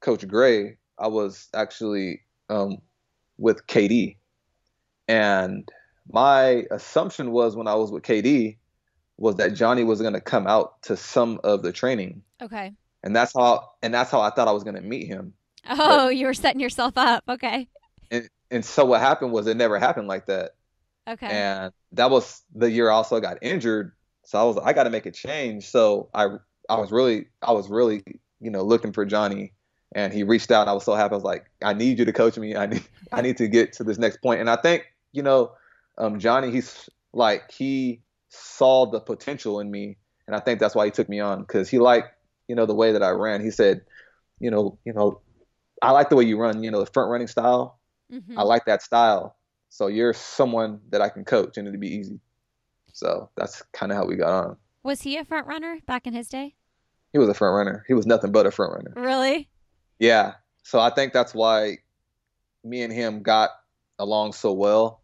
[0.01, 2.79] Coach Gray, I was actually um,
[3.38, 4.16] with KD,
[5.09, 5.69] and
[6.12, 8.57] my assumption was when I was with KD
[9.19, 12.23] was that Johnny was going to come out to some of the training.
[12.42, 12.73] Okay.
[13.03, 15.33] And that's how and that's how I thought I was going to meet him.
[15.69, 17.25] Oh, but, you were setting yourself up.
[17.29, 17.69] Okay.
[18.11, 20.53] And and so what happened was it never happened like that.
[21.09, 21.27] Okay.
[21.27, 23.92] And that was the year I also got injured.
[24.25, 25.69] So I was I got to make a change.
[25.69, 26.27] So I
[26.69, 28.03] I was really I was really
[28.40, 29.53] you know looking for Johnny,
[29.95, 30.62] and he reached out.
[30.62, 31.12] and I was so happy.
[31.12, 32.57] I was like, I need you to coach me.
[32.57, 34.40] I need I need to get to this next point.
[34.40, 35.53] And I think you know,
[35.98, 40.85] um, Johnny, he's like he saw the potential in me, and I think that's why
[40.85, 42.09] he took me on because he liked
[42.48, 43.42] you know the way that I ran.
[43.42, 43.82] He said,
[44.38, 45.20] you know, you know,
[45.82, 46.62] I like the way you run.
[46.62, 47.78] You know, the front running style.
[48.12, 48.38] Mm-hmm.
[48.38, 49.37] I like that style.
[49.68, 52.20] So you're someone that I can coach, and it'd be easy.
[52.92, 54.56] So that's kind of how we got on.
[54.82, 56.54] Was he a front runner back in his day?
[57.12, 57.85] He was a front runner.
[57.88, 58.92] He was nothing but a front runner.
[58.94, 59.48] Really?
[59.98, 60.35] Yeah.
[60.62, 61.78] So I think that's why
[62.62, 63.50] me and him got
[63.98, 65.02] along so well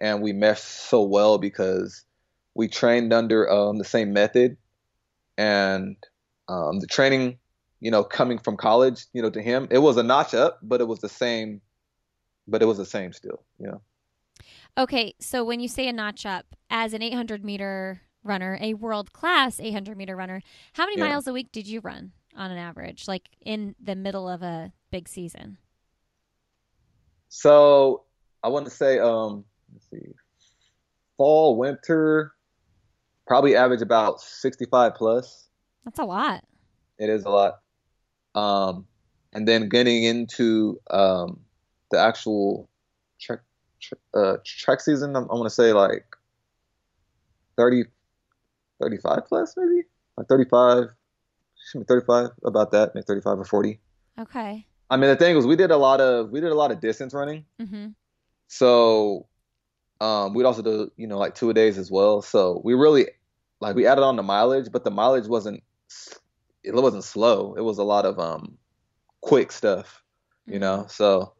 [0.00, 2.04] and we meshed so well because
[2.54, 4.56] we trained under um, the same method.
[5.36, 5.96] And
[6.48, 7.38] um, the training
[7.84, 10.80] you know coming from college you know to him it was a notch up but
[10.80, 11.60] it was the same
[12.48, 13.80] but it was the same still you know.
[14.76, 19.12] Okay so when you say a notch up as an 800 meter runner a world
[19.12, 20.40] class 800 meter runner
[20.72, 21.08] how many yeah.
[21.08, 24.72] miles a week did you run on an average like in the middle of a
[24.90, 25.58] big season?
[27.28, 28.04] So
[28.42, 30.12] i want to say um let's see,
[31.16, 32.32] fall, winter,
[33.26, 35.48] probably average about 65 plus.
[35.84, 36.44] That's a lot.
[36.98, 37.60] It is a lot.
[38.34, 38.86] Um,
[39.32, 41.40] and then getting into um,
[41.90, 42.68] the actual
[43.20, 43.40] track,
[44.14, 46.04] uh, track season, I'm, I'm going to say like
[47.56, 47.84] 30,
[48.80, 49.82] 35 plus maybe,
[50.16, 50.84] like 35,
[51.86, 53.80] 35 about that, maybe 35 or 40.
[54.20, 54.66] Okay.
[54.90, 56.80] I mean, the thing was, we did a lot of we did a lot of
[56.80, 57.44] distance running.
[57.60, 57.88] Mm-hmm.
[58.48, 59.26] So
[60.00, 62.22] um, we'd also do, you know, like two a days as well.
[62.22, 63.08] So we really,
[63.60, 65.62] like, we added on the mileage, but the mileage wasn't,
[66.62, 67.54] it wasn't slow.
[67.54, 68.58] It was a lot of um,
[69.20, 70.02] quick stuff,
[70.46, 70.78] you know.
[70.78, 70.88] Mm-hmm.
[70.88, 71.32] So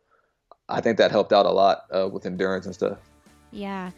[0.68, 2.98] I think that helped out a lot uh, with endurance and stuff.
[3.50, 3.90] Yeah.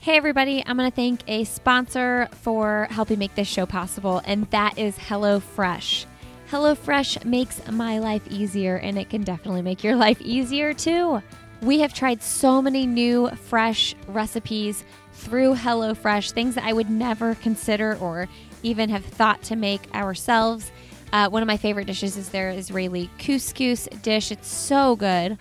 [0.00, 4.50] Hey, everybody, I'm going to thank a sponsor for helping make this show possible, and
[4.50, 6.06] that is HelloFresh.
[6.50, 11.22] HelloFresh makes my life easier, and it can definitely make your life easier too.
[11.62, 17.34] We have tried so many new, fresh recipes through HelloFresh, things that I would never
[17.34, 18.28] consider or
[18.62, 20.72] even have thought to make ourselves.
[21.12, 24.30] Uh, one of my favorite dishes is their Israeli couscous dish.
[24.30, 25.38] It's so good.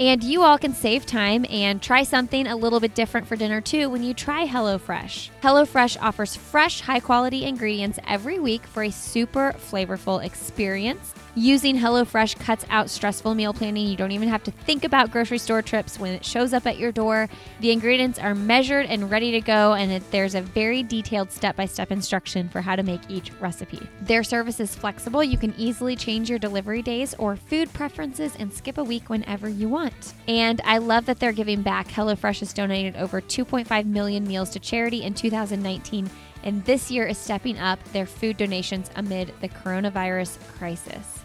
[0.00, 3.60] And you all can save time and try something a little bit different for dinner
[3.60, 5.30] too when you try HelloFresh.
[5.40, 11.14] HelloFresh offers fresh, high quality ingredients every week for a super flavorful experience.
[11.36, 13.88] Using HelloFresh cuts out stressful meal planning.
[13.88, 16.78] You don't even have to think about grocery store trips when it shows up at
[16.78, 17.28] your door.
[17.58, 21.56] The ingredients are measured and ready to go, and it, there's a very detailed step
[21.56, 23.80] by step instruction for how to make each recipe.
[24.02, 25.24] Their service is flexible.
[25.24, 29.48] You can easily change your delivery days or food preferences and skip a week whenever
[29.48, 30.14] you want.
[30.28, 31.88] And I love that they're giving back.
[31.88, 36.08] HelloFresh has donated over 2.5 million meals to charity in 2019
[36.44, 41.23] and this year is stepping up their food donations amid the coronavirus crisis.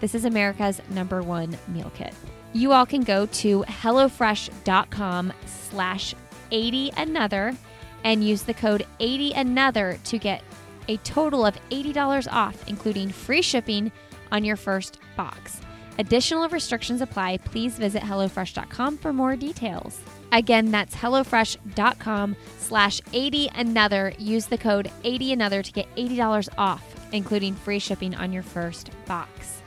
[0.00, 2.14] This is America's number one meal kit.
[2.52, 6.14] You all can go to HelloFresh.com slash
[6.50, 7.54] 80 another
[8.02, 10.42] and use the code 80 another to get
[10.88, 13.92] a total of $80 off, including free shipping
[14.32, 15.60] on your first box.
[15.98, 17.36] Additional restrictions apply.
[17.38, 20.00] Please visit HelloFresh.com for more details.
[20.32, 24.14] Again, that's HelloFresh.com slash 80 another.
[24.18, 26.82] Use the code 80 another to get $80 off,
[27.12, 29.59] including free shipping on your first box.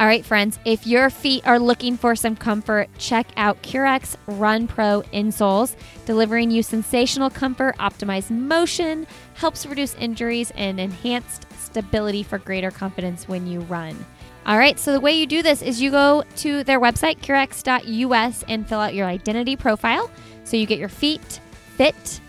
[0.00, 4.66] All right, friends, if your feet are looking for some comfort, check out Currex Run
[4.66, 12.38] Pro insoles, delivering you sensational comfort, optimized motion, helps reduce injuries, and enhanced stability for
[12.38, 14.04] greater confidence when you run.
[14.46, 18.44] All right, so the way you do this is you go to their website, currex.us,
[18.48, 20.10] and fill out your identity profile.
[20.42, 21.40] So you get your feet
[21.76, 22.20] fit.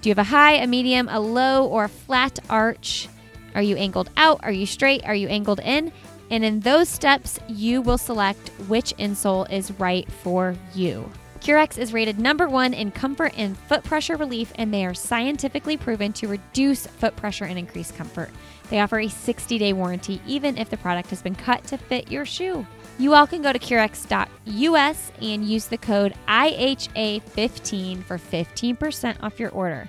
[0.00, 3.08] Do you have a high, a medium, a low, or a flat arch?
[3.54, 4.40] Are you angled out?
[4.42, 5.04] Are you straight?
[5.04, 5.92] Are you angled in?
[6.30, 11.10] And in those steps, you will select which insole is right for you.
[11.40, 15.76] Currex is rated number one in comfort and foot pressure relief, and they are scientifically
[15.76, 18.30] proven to reduce foot pressure and increase comfort.
[18.68, 22.10] They offer a 60 day warranty, even if the product has been cut to fit
[22.10, 22.66] your shoe.
[22.98, 29.50] You all can go to Currex.us and use the code IHA15 for 15% off your
[29.50, 29.88] order.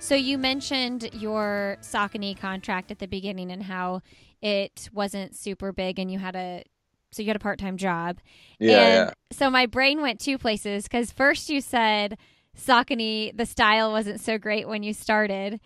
[0.00, 4.02] So you mentioned your Saucony contract at the beginning and how
[4.44, 6.62] it wasn't super big and you had a
[7.10, 8.18] so you had a part-time job.
[8.58, 9.10] Yeah, and yeah.
[9.32, 12.18] so my brain went two places cuz first you said
[12.56, 15.60] Saucony the style wasn't so great when you started.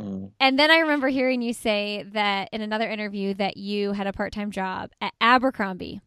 [0.00, 0.32] Mhm.
[0.40, 4.12] And then I remember hearing you say that in another interview that you had a
[4.12, 6.00] part-time job at Abercrombie.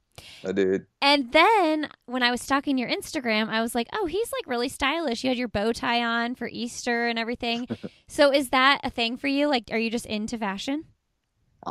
[0.44, 0.88] I did.
[1.02, 4.70] And then when I was stalking your Instagram, I was like, oh, he's like really
[4.70, 5.24] stylish.
[5.24, 7.68] You had your bow tie on for Easter and everything.
[8.08, 9.48] so is that a thing for you?
[9.48, 10.86] Like, are you just into fashion?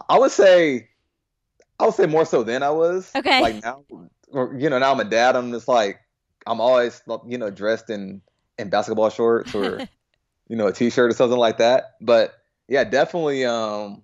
[0.09, 0.89] I- would say,
[1.79, 3.11] I would say more so than I was.
[3.15, 3.41] Okay.
[3.41, 3.85] Like now,
[4.31, 5.37] or, you know, now I'm a dad.
[5.37, 6.01] I'm just like,
[6.47, 8.21] I'm always, you know, dressed in
[8.59, 9.89] in basketball shorts or,
[10.49, 11.95] you know, a t-shirt or something like that.
[12.01, 12.35] But
[12.69, 13.45] yeah, definitely.
[13.45, 14.03] Um,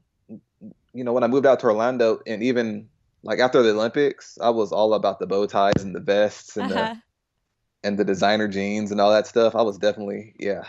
[0.92, 2.88] you know, when I moved out to Orlando, and even
[3.22, 6.70] like after the Olympics, I was all about the bow ties and the vests and
[6.72, 6.94] Uh-huh.
[6.94, 7.02] the
[7.82, 9.54] and the designer jeans and all that stuff.
[9.54, 10.64] I was definitely, yeah,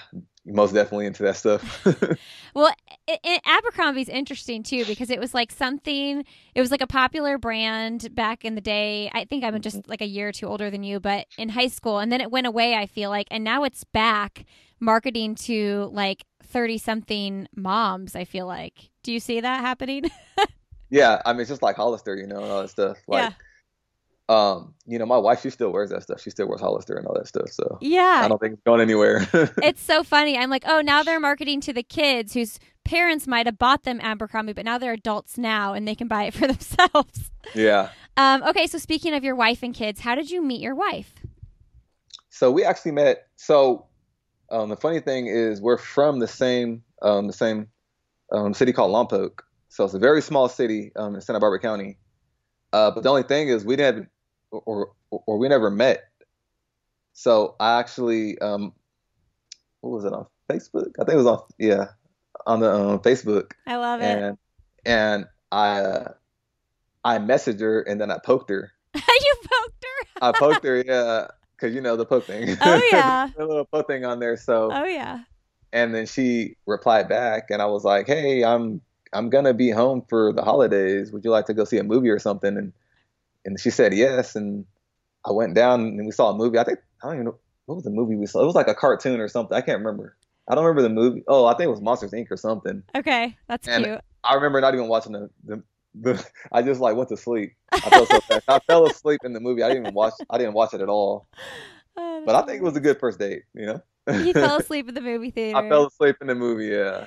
[0.46, 1.86] most definitely into that stuff.
[2.54, 2.74] Well,
[3.10, 6.24] i i Abercrombie's interesting too because it was like something.
[6.56, 9.10] It was like a popular brand back in the day.
[9.14, 11.68] I think I'm just like a year or two older than you, but in high
[11.68, 12.76] school, and then it went away.
[12.76, 14.46] I feel like, and now it's back
[14.80, 18.16] marketing to like thirty something moms.
[18.16, 18.90] I feel like.
[19.04, 20.04] Do you see that happening?
[20.92, 22.98] Yeah, I mean, it's just like Hollister, you know, and all that stuff.
[23.08, 23.34] Like,
[24.28, 26.22] um, you know, my wife, she still wears that stuff.
[26.22, 27.50] She still wears Hollister and all that stuff.
[27.50, 28.22] So yeah.
[28.24, 29.26] I don't think it's going anywhere.
[29.34, 30.38] it's so funny.
[30.38, 34.00] I'm like, oh, now they're marketing to the kids whose parents might have bought them
[34.02, 37.32] Abercrombie, but now they're adults now and they can buy it for themselves.
[37.54, 37.90] yeah.
[38.18, 41.14] Um, okay, so speaking of your wife and kids, how did you meet your wife?
[42.30, 43.28] So we actually met.
[43.36, 43.86] So
[44.50, 47.68] um, the funny thing is, we're from the same um, the same
[48.32, 49.40] um, city called Lompoc.
[49.70, 51.98] So it's a very small city um, in Santa Barbara County.
[52.74, 54.10] Uh, but the only thing is, we didn't,
[54.52, 56.04] or, or or we never met.
[57.14, 58.74] So I actually, um,
[59.82, 60.92] what was it on Facebook?
[61.00, 61.88] I think it was on yeah,
[62.48, 63.52] on the um, Facebook.
[63.68, 64.06] I love it.
[64.06, 64.38] and
[64.86, 66.14] and I uh,
[67.04, 68.72] I messaged her and then I poked her.
[68.96, 69.02] you
[69.44, 70.08] poked her.
[70.22, 72.58] I poked her, yeah, because you know the poke thing.
[72.62, 73.30] Oh, yeah.
[73.38, 74.38] the little poke thing on there.
[74.38, 75.22] So Oh yeah.
[75.74, 78.82] and then she replied back, and I was like, hey, I'm
[79.14, 81.12] I'm gonna be home for the holidays.
[81.12, 82.58] Would you like to go see a movie or something?
[82.58, 82.74] And
[83.46, 84.66] and she said yes, and
[85.26, 86.58] I went down and we saw a movie.
[86.58, 88.42] I think I don't even know what was the movie we saw.
[88.42, 89.56] It was like a cartoon or something.
[89.58, 90.16] I can't remember.
[90.48, 91.24] I don't remember the movie.
[91.28, 92.32] Oh, I think it was Monsters Inc.
[92.32, 92.84] or something.
[92.96, 94.02] Okay, that's And- cute.
[94.24, 95.64] I remember not even watching the, the,
[96.00, 97.54] the I just like went to sleep.
[97.72, 98.40] I felt so.
[98.48, 99.64] I fell asleep in the movie.
[99.64, 101.28] I didn't even watch I didn't watch it at all.
[101.98, 103.82] Oh, But I think it was a good first date, you know?
[104.14, 105.58] You fell asleep in the movie theater.
[105.58, 107.04] I fell asleep in the movie, yeah.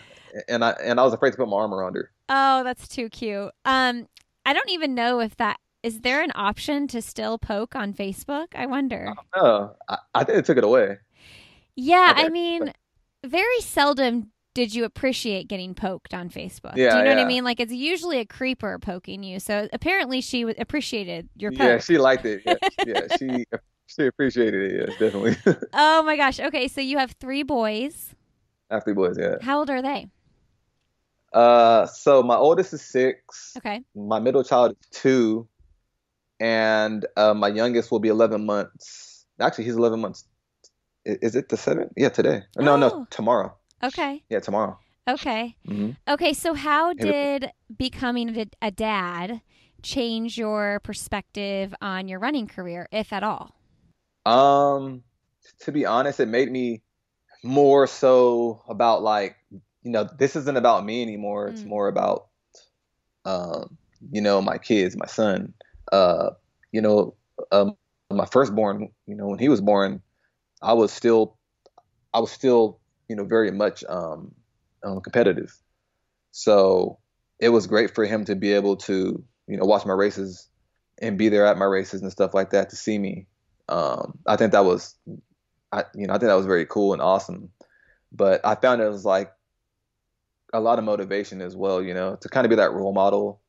[0.47, 2.11] And I and I was afraid to put my arm around her.
[2.29, 3.51] Oh, that's too cute.
[3.64, 4.07] Um,
[4.44, 8.49] I don't even know if that is there an option to still poke on Facebook.
[8.55, 9.14] I wonder.
[9.35, 10.99] No, I, I think they took it away.
[11.77, 12.12] Yeah.
[12.14, 12.70] I mean,
[13.24, 16.74] very seldom did you appreciate getting poked on Facebook.
[16.74, 17.44] Do Yeah, you know what I mean?
[17.44, 19.40] Like it's usually a creeper poking you.
[19.40, 21.60] So apparently she w- appreciated your poke.
[21.60, 22.42] Yeah, she liked it.
[22.46, 22.56] Yeah,
[22.87, 23.44] yeah she
[23.87, 24.80] she appreciated it.
[24.80, 25.37] Yes, definitely.
[25.72, 26.38] oh my gosh.
[26.38, 28.14] Okay, so you have three boys.
[28.70, 29.37] After boys, yeah.
[29.42, 30.06] How old are they?
[31.32, 33.54] Uh, so my oldest is six.
[33.58, 33.82] Okay.
[33.96, 35.48] My middle child is two,
[36.38, 39.26] and uh, my youngest will be 11 months.
[39.40, 40.24] Actually, he's 11 months.
[41.04, 41.92] Is it the seventh?
[41.96, 42.42] Yeah, today.
[42.56, 42.76] No, Oh.
[42.76, 43.54] no, tomorrow.
[43.82, 44.22] Okay.
[44.30, 44.78] Yeah, tomorrow.
[45.08, 45.56] Okay.
[45.66, 49.40] hmm Okay, so how did becoming a, a dad
[49.82, 53.54] change your perspective on your running career, if at all?
[54.26, 55.02] Um,
[55.60, 56.82] to be honest, it made me
[57.42, 59.36] more so about like,
[59.82, 61.48] you know, this isn't about me anymore.
[61.48, 61.68] It's Mm.
[61.68, 62.28] more about,
[63.24, 63.76] um,
[64.10, 65.52] you know, my kids, my son.
[65.92, 66.30] Uh,
[66.72, 67.14] you know,
[67.52, 67.76] um,
[68.10, 68.90] my firstborn.
[69.06, 70.02] You know, when he was born,
[70.64, 71.37] I was still,
[72.12, 74.35] I was still, you know, very much um,
[74.83, 75.57] um competitive.
[76.33, 76.98] So
[77.38, 80.48] it was great for him to be able to, you know, watch my races
[81.00, 83.27] and be there at my races and stuff like that to see me
[83.68, 84.96] um, I think that was,
[85.72, 87.51] I you know, I think that was very cool and awesome.
[88.12, 89.32] But I found it was like
[90.53, 93.41] a lot of motivation as well, you know, to kind of be that role model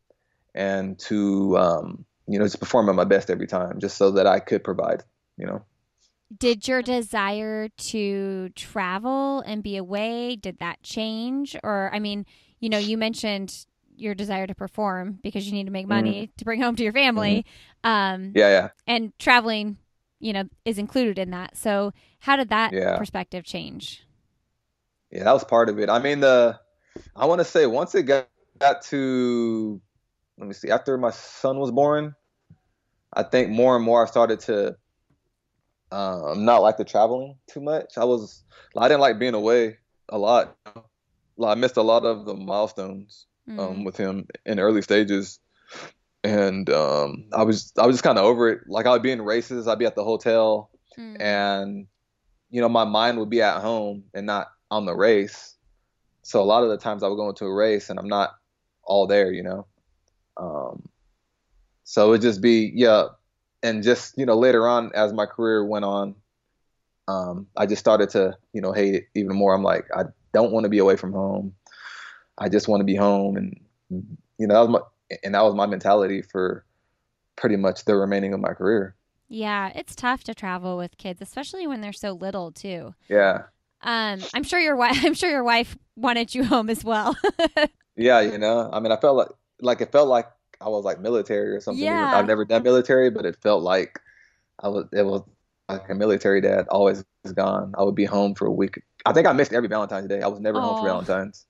[0.56, 4.26] and to, um, you know, just perform at my best every time, just so that
[4.26, 5.04] I could provide,
[5.38, 5.64] you know.
[6.36, 11.56] Did your desire to travel and be away, did that change?
[11.64, 12.26] Or, I mean,
[12.60, 13.66] you know, you mentioned
[13.96, 16.94] your desire to perform because you need to make money to bring home to your
[16.94, 17.46] family.
[17.84, 18.70] Um, Yeah, yeah.
[18.88, 19.78] and traveling,
[20.20, 21.58] you know, is included in that.
[21.58, 22.96] So, how did that Yeah.
[22.96, 24.04] perspective change?
[25.12, 25.90] Yeah, that was part of it.
[25.90, 26.60] I mean, the
[27.16, 29.82] I want to say once it got, got to
[30.38, 32.16] let me see, after my son was born,
[33.14, 34.78] I think more and more I started to
[35.96, 37.98] um, not like the traveling too much.
[37.98, 38.43] I was
[38.78, 39.78] I didn't like being away
[40.10, 40.58] a lot.
[41.43, 43.28] I missed a lot of the milestones
[43.58, 43.86] um, Mm.
[43.86, 45.39] with him in early stages,
[46.24, 48.62] and um, I was I was just kind of over it.
[48.68, 51.18] Like I'd be in races, I'd be at the hotel, Mm.
[51.22, 51.88] and
[52.50, 55.56] you know my mind would be at home and not on the race.
[56.24, 58.32] So a lot of the times I would go into a race and I'm not
[58.84, 59.68] all there, you know.
[60.38, 60.89] Um,
[61.84, 63.08] so it would just be yeah,
[63.66, 66.16] and just you know later on as my career went on,
[67.07, 69.53] um, I just started to you know hate it even more.
[69.53, 70.03] I'm like I
[70.34, 71.55] don't want to be away from home.
[72.38, 73.59] I just want to be home, and
[74.38, 76.66] you know that was my and that was my mentality for
[77.36, 78.95] pretty much the remaining of my career.
[79.28, 82.93] Yeah, it's tough to travel with kids, especially when they're so little too.
[83.09, 83.43] Yeah,
[83.82, 84.97] Um, I'm sure your wife.
[85.05, 87.18] I'm sure your wife wanted you home as well.
[87.95, 88.70] yeah, you know.
[88.72, 89.30] I mean, I felt like
[89.61, 90.28] like it felt like
[90.62, 91.84] I was like military or something.
[91.84, 92.16] Yeah.
[92.16, 93.99] I've never done military, but it felt like
[94.60, 94.86] I was.
[94.93, 95.22] It was
[95.68, 97.03] like a military dad always
[97.34, 97.74] gone.
[97.78, 98.82] I would be home for a week.
[99.06, 100.22] I think I missed every Valentine's Day.
[100.22, 101.45] I was never home for Valentine's.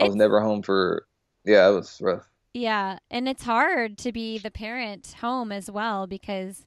[0.00, 1.06] I was never home for.
[1.44, 2.26] Yeah, it was rough.
[2.54, 6.66] yeah, and it's hard to be the parent home as well because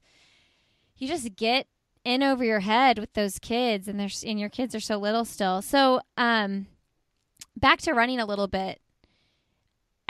[0.96, 1.66] you just get
[2.04, 5.24] in over your head with those kids, and there's and your kids are so little
[5.24, 5.60] still.
[5.60, 6.66] So, um,
[7.56, 8.80] back to running a little bit.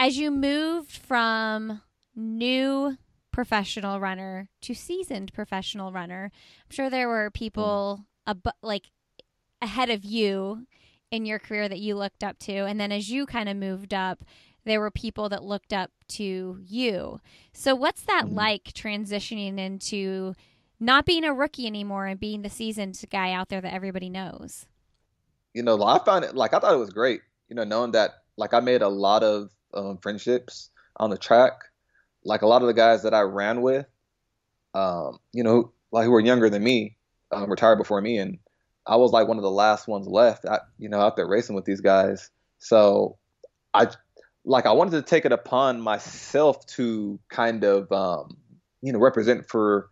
[0.02, 1.82] As you moved from
[2.16, 2.96] new
[3.32, 8.86] professional runner to seasoned professional runner, I'm sure there were people ab- like
[9.60, 10.66] ahead of you
[11.10, 13.92] in your career that you looked up to, and then as you kind of moved
[13.92, 14.24] up,
[14.64, 17.20] there were people that looked up to you.
[17.52, 18.34] So, what's that Mhm.
[18.36, 20.34] like transitioning into
[20.80, 24.64] not being a rookie anymore and being the seasoned guy out there that everybody knows?
[25.52, 27.20] you know, I found it like I thought it was great.
[27.50, 31.52] You know, knowing that like I made a lot of um, friendships on the track.
[32.24, 33.86] Like a lot of the guys that I ran with,
[34.74, 36.96] um, you know, like who were younger than me,
[37.32, 38.38] um, retired before me, and
[38.86, 40.44] I was like one of the last ones left.
[40.44, 42.30] I, you know, out there racing with these guys.
[42.58, 43.16] So
[43.72, 43.88] I
[44.44, 48.36] like I wanted to take it upon myself to kind of um,
[48.82, 49.88] you know represent for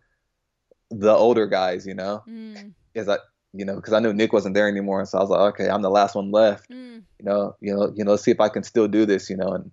[0.91, 1.85] the older guys.
[1.85, 3.17] You know, Mm, is I
[3.53, 5.81] you know because I knew Nick wasn't there anymore, so I was like, okay, I'm
[5.81, 8.63] the last one left mm, you know, you know, you know, see if I can
[8.63, 9.71] still do this, you know, and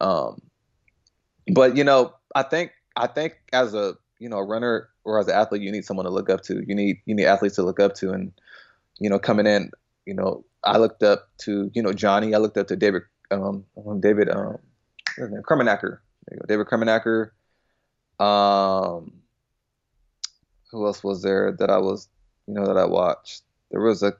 [0.00, 0.40] um,
[1.52, 5.28] but you know, I think I think as a you know a runner or as
[5.28, 6.62] an athlete, you need someone to look up to.
[6.66, 8.32] You need you need athletes to look up to, and
[8.98, 9.70] you know, coming in,
[10.06, 12.34] you know, I looked up to you know Johnny.
[12.34, 13.64] I looked up to David, um,
[14.00, 14.58] David, um,
[15.16, 15.42] what's his name?
[15.42, 15.98] Krummenacker.
[16.26, 17.30] There you go, David Krummenacker.
[18.20, 19.12] Um,
[20.70, 22.08] who else was there that I was,
[22.48, 23.42] you know, that I watched?
[23.70, 24.14] There was a,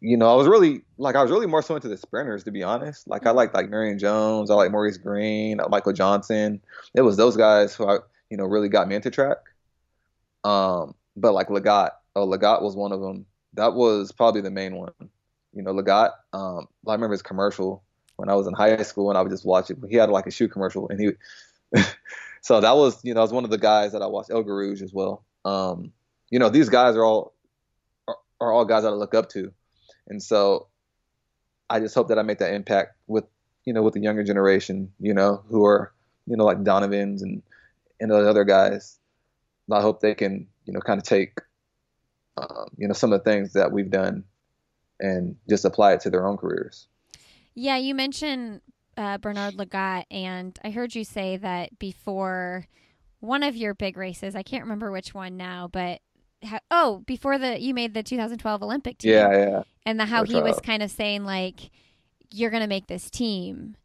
[0.00, 2.52] you know, I was really like I was really more so into the sprinters to
[2.52, 3.08] be honest.
[3.08, 6.62] Like I liked like Marion Jones, I like Maurice Greene, Michael Johnson.
[6.94, 7.98] It was those guys who I,
[8.30, 9.38] you know, really got me into track.
[10.44, 13.26] Um, but like Lagat, oh Lagat was one of them.
[13.54, 14.92] That was probably the main one.
[15.52, 16.12] You know, Lagat.
[16.32, 17.82] Um, I remember his commercial
[18.14, 19.78] when I was in high school and I would just watch it.
[19.90, 21.10] He had like a shoe commercial and he,
[22.40, 24.30] so that was you know, I was one of the guys that I watched.
[24.30, 25.24] El Guerrouj as well.
[25.44, 25.92] Um,
[26.30, 27.32] you know, these guys are all
[28.40, 29.52] are, all guys that I look up to,
[30.08, 30.68] and so
[31.68, 33.24] I just hope that I make that impact with
[33.64, 35.92] you know with the younger generation, you know, who are
[36.26, 37.42] you know like Donavan's and
[38.00, 38.98] and those other guys.
[39.70, 41.38] I hope they can you know kind of take
[42.36, 44.24] um, you know some of the things that we've done
[45.00, 46.88] and just apply it to their own careers.
[47.54, 48.60] Yeah, you mentioned
[48.96, 52.66] uh, Bernard Lagat, and I heard you say that before
[53.20, 54.34] one of your big races.
[54.34, 56.00] I can't remember which one now, but
[56.46, 60.24] how, oh, before the you made the 2012 Olympic team, Yeah, yeah, and the how
[60.24, 61.70] he was kind of saying like,
[62.32, 63.76] "You're gonna make this team,"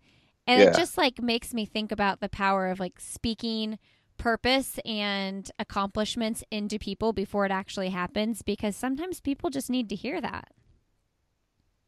[0.47, 0.63] and Yeah.
[0.63, 3.79] it just like makes me think about the power of like speaking
[4.17, 9.95] purpose and accomplishments into people before it actually happens because sometimes people just need to
[9.95, 10.49] hear that.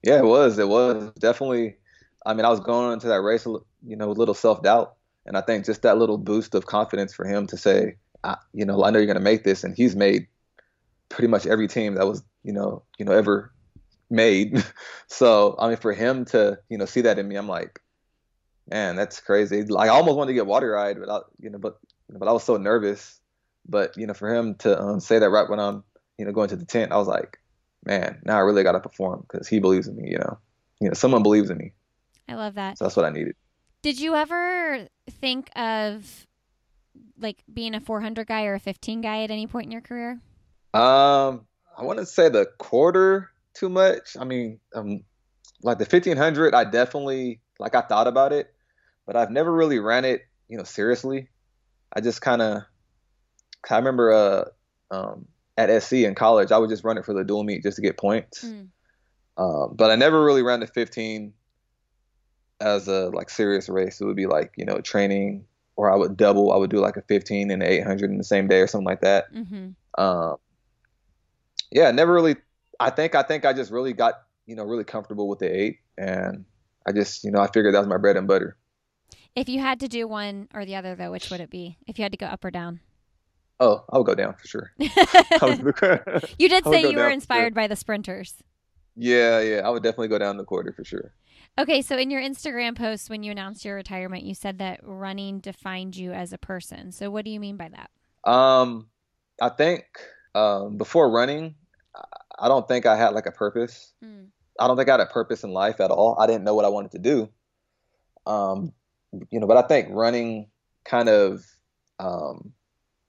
[0.04, 0.18] yeah.
[0.20, 1.78] It was, it was definitely.
[2.26, 4.96] I mean, I was going into that race, you know, with little self doubt,
[5.26, 8.66] and I think just that little boost of confidence for him to say, I, you
[8.66, 10.28] know, I know you're going to make this, and he's made
[11.14, 13.53] pretty much every team that was, you know, you know, ever
[14.09, 14.64] made.
[15.07, 17.80] so, I mean, for him to, you know, see that in me, I'm like,
[18.70, 19.64] man, that's crazy.
[19.64, 21.78] Like, I almost wanted to get water eyed, but I, you know, but
[22.09, 23.20] but I was so nervous.
[23.68, 25.84] But you know, for him to um, say that right when I'm,
[26.18, 27.39] you know, going to the tent, I was like,
[27.86, 30.09] man, now I really got to perform because he believes in me.
[30.09, 30.38] You know,
[30.82, 31.74] you know, someone believes in me,
[32.28, 32.78] I love that.
[32.78, 33.36] so that's what I needed.
[33.84, 36.28] Did you ever think of
[37.20, 40.20] like being a 400 guy or a 15 guy at any point in your career?
[40.74, 41.46] Um,
[41.78, 44.18] I wouldn't say the quarter too much.
[44.20, 45.04] I mean, um,
[45.62, 48.54] like the 1500, I definitely like I thought about it,
[49.06, 51.30] but I've never really ran it, you know, seriously.
[51.96, 52.64] I just kind of,
[53.70, 54.46] I remember uh,
[54.92, 57.76] um, at SC in college, I would just run it for the dual meet just
[57.76, 58.44] to get points.
[58.44, 58.70] Mm.
[59.38, 61.34] Um, but I never really ran the 15
[62.60, 64.00] as a like serious race.
[64.00, 65.46] It would be like you know training,
[65.76, 66.52] or I would double.
[66.52, 69.02] I would do like a 15 and 800 in the same day or something like
[69.02, 69.34] that.
[69.34, 69.70] Mm-hmm.
[70.02, 70.38] Um,
[71.74, 72.38] yeah, never really.
[72.80, 74.14] I think I think I just really got
[74.46, 76.46] you know really comfortable with the eight, and
[76.88, 78.58] I just you know I figured that was my bread and butter.
[79.36, 81.78] If you had to do one or the other, though, which would it be?
[81.88, 82.82] If you had to go up or down?
[83.60, 84.72] Oh, I would go down for sure.
[86.38, 87.62] you did say you were inspired sure.
[87.62, 88.36] by the sprinters.
[88.96, 91.14] yeah, yeah, I would definitely go down the quarter for sure.
[91.58, 95.40] Okay, so in your Instagram post when you announced your retirement, you said that running
[95.40, 96.92] defined you as a person.
[96.92, 98.30] So what do you mean by that?
[98.30, 98.88] Um,
[99.40, 99.86] I think
[100.36, 101.56] um, before running,
[102.39, 103.94] I- don't think I had like a purpose.
[104.04, 104.28] Mm.
[104.60, 106.18] I don't think I had a purpose in life at all.
[106.20, 107.30] I didn't know what I wanted to do.
[108.26, 108.74] Um,
[109.30, 110.50] you know, but I think running
[110.86, 111.46] kind of
[112.00, 112.54] um,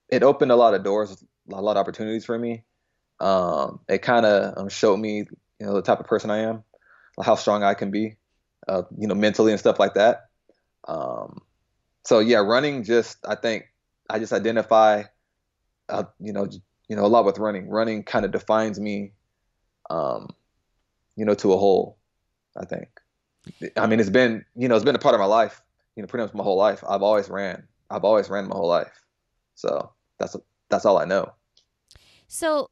[0.09, 2.63] it opened a lot of doors, a lot of opportunities for me.
[3.19, 5.25] Um, it kind of um, showed me,
[5.59, 6.63] you know, the type of person I am,
[7.21, 8.17] how strong I can be,
[8.67, 10.25] uh, you know, mentally and stuff like that.
[10.87, 11.41] Um,
[12.03, 13.65] so yeah, running just I think
[14.09, 15.03] I just identify,
[15.89, 16.47] uh, you know,
[16.87, 17.69] you know, a lot with running.
[17.69, 19.13] Running kind of defines me,
[19.89, 20.29] um,
[21.15, 21.97] you know, to a whole.
[22.57, 22.87] I think.
[23.77, 25.61] I mean, it's been you know, it's been a part of my life.
[25.95, 26.83] You know, pretty much my whole life.
[26.87, 27.67] I've always ran.
[27.89, 29.05] I've always ran my whole life.
[29.55, 30.35] So that's
[30.69, 31.33] that's all I know.
[32.27, 32.69] So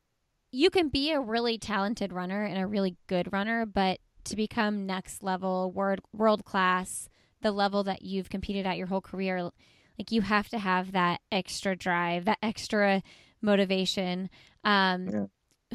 [0.52, 4.86] you can be a really talented runner and a really good runner, but to become
[4.86, 7.10] next level, world world class,
[7.42, 11.22] the level that you've competed at your whole career, like you have to have that
[11.32, 13.02] extra drive, that extra
[13.44, 14.30] motivation.
[14.64, 15.26] Um, Yeah.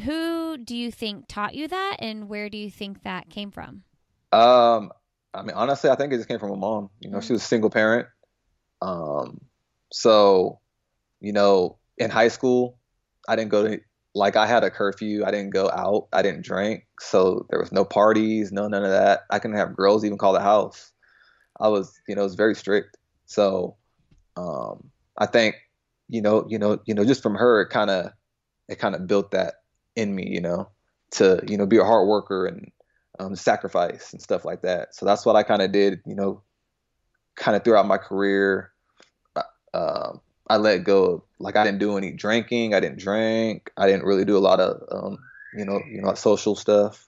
[0.05, 3.83] Who do you think taught you that, and where do you think that came from?
[4.31, 4.93] Um,
[5.35, 6.91] I mean, honestly, I think it just came from my mom.
[7.01, 7.23] You know, Mhm.
[7.25, 8.07] she was a single parent.
[8.81, 9.41] Um,
[9.93, 10.61] so,
[11.21, 12.79] you know, in high school,
[13.29, 13.81] I didn't go to
[14.15, 15.25] like I had a curfew.
[15.25, 16.09] I didn't go out.
[16.13, 16.87] I didn't drink.
[17.01, 19.23] So there was no parties, no none of that.
[19.31, 20.93] I couldn't have girls even call the house.
[21.61, 22.97] I was, you know, it was very strict.
[23.27, 23.77] So,
[24.37, 25.57] um, I think,
[26.09, 28.13] you know, you know, you know, just from her, it kind of,
[28.69, 29.55] it kind of built that
[29.97, 30.69] in me, you know,
[31.13, 32.71] to, you know, be a hard worker and
[33.19, 34.95] um, sacrifice and stuff like that.
[34.95, 36.43] So that's what I kind of did, you know,
[37.37, 38.73] kind of throughout my career.
[39.37, 39.43] Uh,
[39.75, 41.05] Um, I let go.
[41.05, 42.75] Of, like I didn't do any drinking.
[42.75, 43.71] I didn't drink.
[43.77, 45.19] I didn't really do a lot of, um,
[45.55, 47.07] you know, you know, social stuff.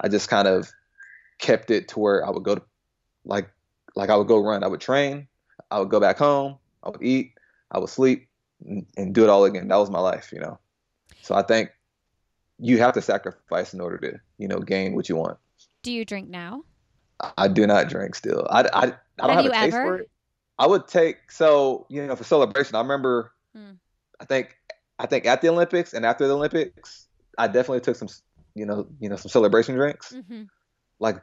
[0.00, 0.72] I just kind of
[1.38, 2.62] kept it to where I would go to,
[3.24, 3.50] like,
[3.94, 4.64] like I would go run.
[4.64, 5.28] I would train.
[5.70, 6.56] I would go back home.
[6.82, 7.33] I would eat.
[7.70, 8.28] I would sleep
[8.66, 9.68] and, and do it all again.
[9.68, 10.58] That was my life, you know.
[11.22, 11.70] So I think
[12.58, 15.38] you have to sacrifice in order to, you know, gain what you want.
[15.82, 16.64] Do you drink now?
[17.38, 18.46] I do not drink still.
[18.50, 19.82] I, I, I don't Have have, a taste ever?
[19.84, 20.10] for it.
[20.58, 22.76] I would take so you know for celebration.
[22.76, 23.72] I remember, Hmm.
[24.20, 24.56] I think
[24.98, 27.08] I think at the Olympics and after the Olympics,
[27.38, 28.08] I definitely took some
[28.54, 30.42] you know you know some celebration drinks Mm-hmm.
[31.00, 31.16] like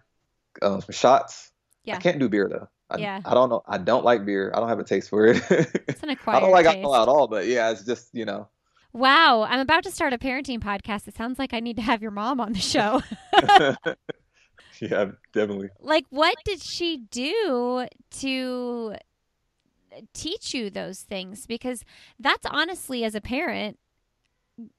[0.62, 1.52] um, some shots.
[1.86, 1.96] Yeah.
[1.96, 2.68] I can't do beer though.
[2.92, 3.22] I, Yeah.
[3.26, 3.64] I don't know.
[3.68, 4.52] I don't like beer.
[4.54, 5.42] I don't have a taste for it.
[5.50, 6.78] It's an acquired I don't like taste.
[6.78, 7.28] alcohol at all.
[7.28, 8.48] But yeah, it's just you know.
[8.94, 11.08] Wow, I'm about to start a parenting podcast.
[11.08, 13.02] It sounds like I need to have your mom on the show.
[14.82, 15.70] yeah, definitely.
[15.80, 17.88] like, what did she do
[18.20, 18.96] to
[20.14, 21.46] teach you those things?
[21.48, 21.86] Because
[22.20, 23.80] that's honestly, as a parent,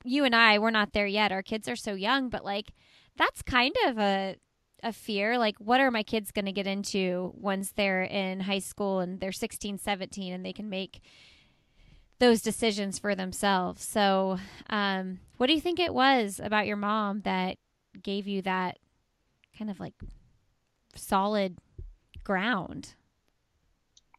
[0.04, 1.32] you and I, we're not there yet.
[1.32, 2.72] Our kids are so young, but like,
[3.16, 4.36] that's kind of a
[4.82, 8.58] a fear like what are my kids going to get into once they're in high
[8.58, 11.00] school and they're 16 17 and they can make
[12.18, 14.38] those decisions for themselves so
[14.70, 17.58] um, what do you think it was about your mom that
[18.02, 18.78] gave you that
[19.56, 19.94] kind of like
[20.94, 21.58] solid
[22.24, 22.94] ground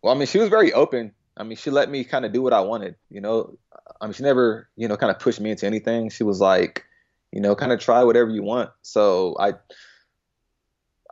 [0.02, 1.14] Well, I mean, she was very open.
[1.38, 2.96] I mean, she let me kind of do what I wanted.
[3.10, 3.58] You know,
[4.02, 6.10] I mean, she never, you know, kind of pushed me into anything.
[6.10, 6.86] She was like,
[7.32, 8.70] you know, kind of try whatever you want.
[8.82, 9.54] So I,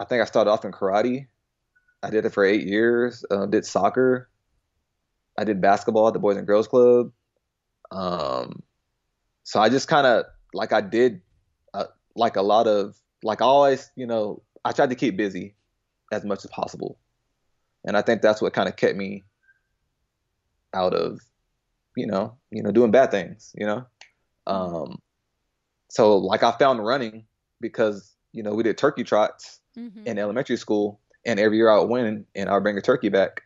[0.02, 1.28] I think I started off in karate.
[2.02, 3.24] I did it for eight years.
[3.30, 4.30] Uh, did soccer.
[5.38, 7.12] I did basketball at the Boys and Girls Club.
[7.92, 8.64] Um,
[9.44, 11.22] so I just kind of like I did,
[11.76, 11.86] uh,
[12.16, 15.56] like a lot of like I always, you know, I tried to keep busy
[16.12, 16.98] as much as possible
[17.86, 19.24] and I think that's what kind of kept me
[20.74, 21.20] out of,
[21.96, 23.86] you know, you know, doing bad things, you know.
[24.48, 25.00] Um,
[25.90, 27.26] so like I found running
[27.60, 30.08] because you know we did turkey trots mm-hmm.
[30.08, 33.10] in elementary school, and every year I would win, and I would bring a turkey
[33.10, 33.42] back,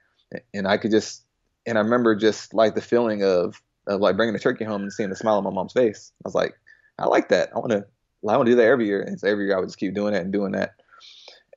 [0.53, 1.23] and I could just,
[1.65, 4.91] and I remember just like the feeling of of like bringing the turkey home and
[4.93, 6.11] seeing the smile on my mom's face.
[6.23, 6.55] I was like,
[6.97, 7.49] I like that.
[7.55, 7.85] I want to,
[8.27, 9.93] I want to do that every year, and so every year I would just keep
[9.93, 10.75] doing that and doing that,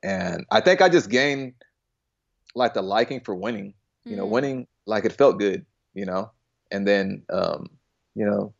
[0.03, 1.53] and I think I just gained
[2.55, 3.73] like the liking for winning.
[4.05, 4.29] You know, Mm.
[4.29, 5.65] winning like it felt good.
[5.93, 6.31] You know,
[6.71, 7.69] and then um,
[8.15, 8.53] you know,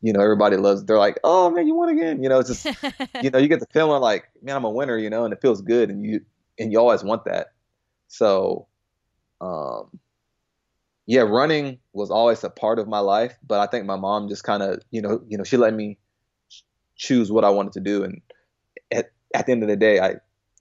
[0.00, 0.84] you know everybody loves.
[0.84, 2.22] They're like, oh man, you won again.
[2.22, 2.66] You know, it's just
[3.22, 4.96] you know you get the feeling like man, I'm a winner.
[4.96, 6.20] You know, and it feels good, and you
[6.58, 7.48] and you always want that.
[8.08, 8.66] So,
[9.40, 9.98] um,
[11.06, 14.44] yeah, running was always a part of my life, but I think my mom just
[14.44, 15.98] kind of you know you know she let me
[16.96, 18.22] choose what I wanted to do, and
[18.90, 20.10] at at the end of the day, I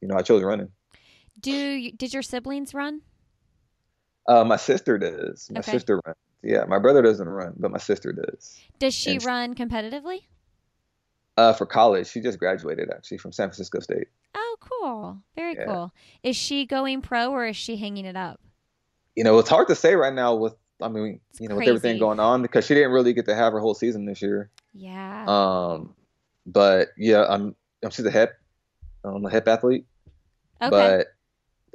[0.02, 0.70] you know I chose running.
[1.40, 3.02] Do you, did your siblings run?
[4.28, 5.50] Uh, my sister does.
[5.52, 5.72] My Okay.
[5.72, 6.18] sister runs.
[6.44, 8.60] Yeah, my brother doesn't run, but my sister does.
[8.80, 10.22] Does she And run competitively?
[11.36, 14.08] Uh, for college, she just graduated actually from San Francisco State.
[14.36, 15.18] Oh, cool.
[15.36, 15.66] Very Yeah.
[15.66, 15.94] cool.
[16.24, 18.40] Is she going pro or is she hanging it up?
[19.16, 21.68] You know, it's hard to say right now with I mean, It's you know, with
[21.68, 24.52] everything going on because she didn't really get to have her whole season this year.
[24.76, 25.26] Yeah.
[25.28, 25.96] Um,
[26.46, 28.34] but yeah, I'm, um, she's a hip.
[29.04, 29.86] I'm a heptathlete.
[30.62, 30.70] okay.
[30.70, 31.08] But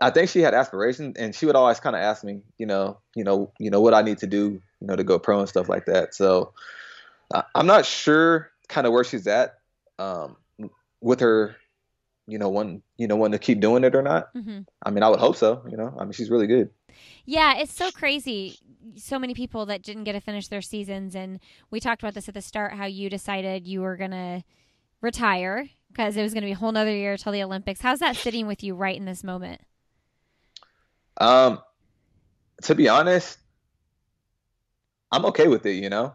[0.02, 2.98] I think she had aspirations, and she would always kind of ask me, you know,
[3.14, 5.48] you know, you know, what I need to do, you know, to go pro and
[5.48, 6.14] stuff like that.
[6.14, 6.52] So
[7.32, 9.54] I, I'm not sure kind of where she's at
[9.98, 10.36] um,
[11.00, 11.54] with her,
[12.26, 14.30] you know, one, you know, wanting to keep doing it or not.
[14.34, 15.62] hmm I mean, I would hope so.
[15.70, 16.70] You know, I mean, she's really good.
[17.24, 18.58] Yeah, it's so crazy.
[18.96, 21.14] So many people that didn't get to finish their seasons.
[21.14, 21.38] And
[21.70, 24.42] we talked about this at the start how you decided you were going to
[25.00, 27.80] retire because it was going to be a whole nother year till the Olympics.
[27.80, 29.60] How's that sitting with you right in this moment?
[31.18, 31.60] Um,
[32.62, 33.38] to be honest,
[35.10, 35.74] I'm okay with it.
[35.74, 36.14] You know,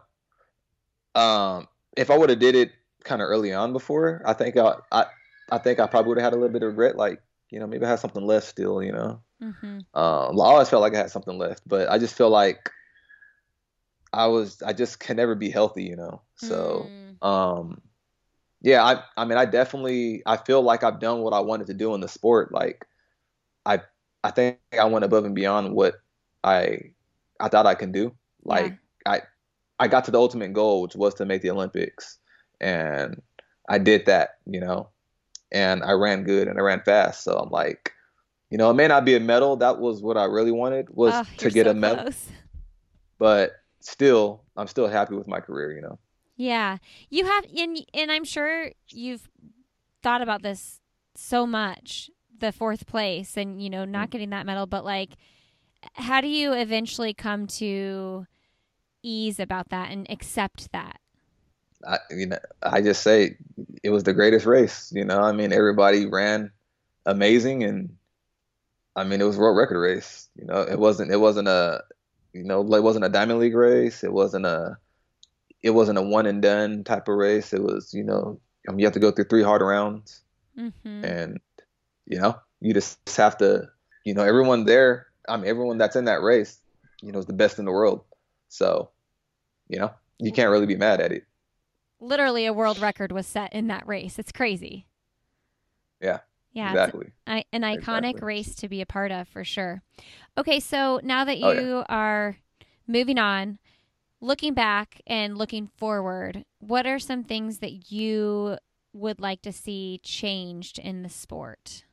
[1.14, 2.72] um, if I would have did it
[3.04, 5.06] kind of early on before, I think I, I,
[5.50, 6.96] I think I probably would have had a little bit of regret.
[6.96, 8.82] Like, you know, maybe I had something left still.
[8.82, 12.14] You know, hmm um, I always felt like I had something left, but I just
[12.14, 12.70] feel like
[14.12, 15.84] I was, I just can never be healthy.
[15.84, 16.90] You know, so.
[16.90, 17.08] Mm.
[17.20, 17.82] um
[18.62, 21.74] yeah i i mean i definitely i feel like i've done what i wanted to
[21.74, 22.86] do in the sport like
[23.66, 23.80] i
[24.24, 25.94] i think i went above and beyond what
[26.44, 26.78] i
[27.40, 28.12] i thought i can do.
[28.44, 28.74] Like
[29.06, 29.22] i
[29.78, 32.18] i got to the ultimate goal which was to make the olympics.
[32.60, 33.22] And
[33.68, 34.88] i did that you know
[35.52, 37.24] and i ran good and i ran fast.
[37.24, 37.92] So i'm like
[38.50, 39.56] you know it may not be a medal.
[39.56, 42.02] That was what i really wanted was Oh, to get so a medal.
[42.04, 42.28] close.
[43.18, 45.98] but still i'm still happy with my career you know.
[46.40, 46.78] Yeah,
[47.10, 49.28] you have, and and I'm sure you've
[50.04, 50.80] thought about this
[51.16, 52.10] so much,
[52.40, 53.90] the fourth place, and you know Mm.
[53.90, 54.66] not getting that medal.
[54.66, 55.10] But like,
[55.94, 58.26] how do you eventually come to
[59.02, 61.00] ease about that and accept that?
[61.86, 63.36] I, you know, I just say
[63.84, 64.90] it was the greatest race.
[64.94, 66.50] You know, I mean, everybody ran
[67.06, 67.96] amazing, and
[68.96, 70.28] I mean, it was a world record race.
[70.34, 71.84] You know, it wasn't, it wasn't a,
[72.32, 74.02] you know, it wasn't a diamond league race.
[74.02, 74.76] It wasn't a,
[75.62, 77.52] it wasn't a one and done type of race.
[77.52, 80.22] It was, you know, I mean, you have to go through three hard rounds,
[80.58, 81.04] Mm-hmm.
[81.04, 81.40] and
[82.08, 83.70] you know, you just have to,
[84.04, 85.08] you know, everyone there.
[85.28, 86.60] I mean, everyone that's in that race,
[87.02, 88.04] you know, is the best in the world.
[88.50, 88.90] So,
[89.68, 91.24] you know, you can't really be mad at it.
[92.00, 94.18] Literally, a world record was set in that race.
[94.18, 94.88] It's crazy.
[96.00, 96.20] Yeah,
[96.52, 97.12] Yeah, exactly.
[97.26, 98.22] I, an iconic Exactly.
[98.22, 99.82] race to be a part of for sure.
[100.38, 101.60] Okay, so now that Oh, yeah.
[101.60, 102.38] you are
[102.86, 103.58] moving on,
[104.20, 108.58] looking back and looking forward, what are some things that you
[108.94, 111.84] would like to see changed in the sport?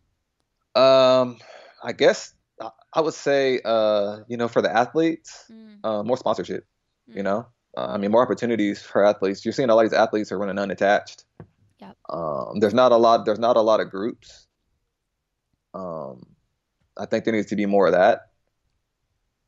[0.76, 1.38] Um,
[1.84, 2.34] I guess
[2.94, 5.52] I- would say, uh, you know, for the athletes,
[5.84, 6.66] uh, more sponsorship.
[7.08, 7.24] You Mm.
[7.24, 7.48] know,
[7.78, 9.44] uh, I mean, more opportunities for athletes.
[9.46, 11.26] You're seeing a lot of these athletes are running unattached.
[11.80, 11.98] Yep.
[12.10, 13.26] Um, there's not a lot.
[13.26, 14.48] There's not a lot of groups.
[15.74, 16.26] Um,
[16.98, 18.32] I think there needs to be more of that.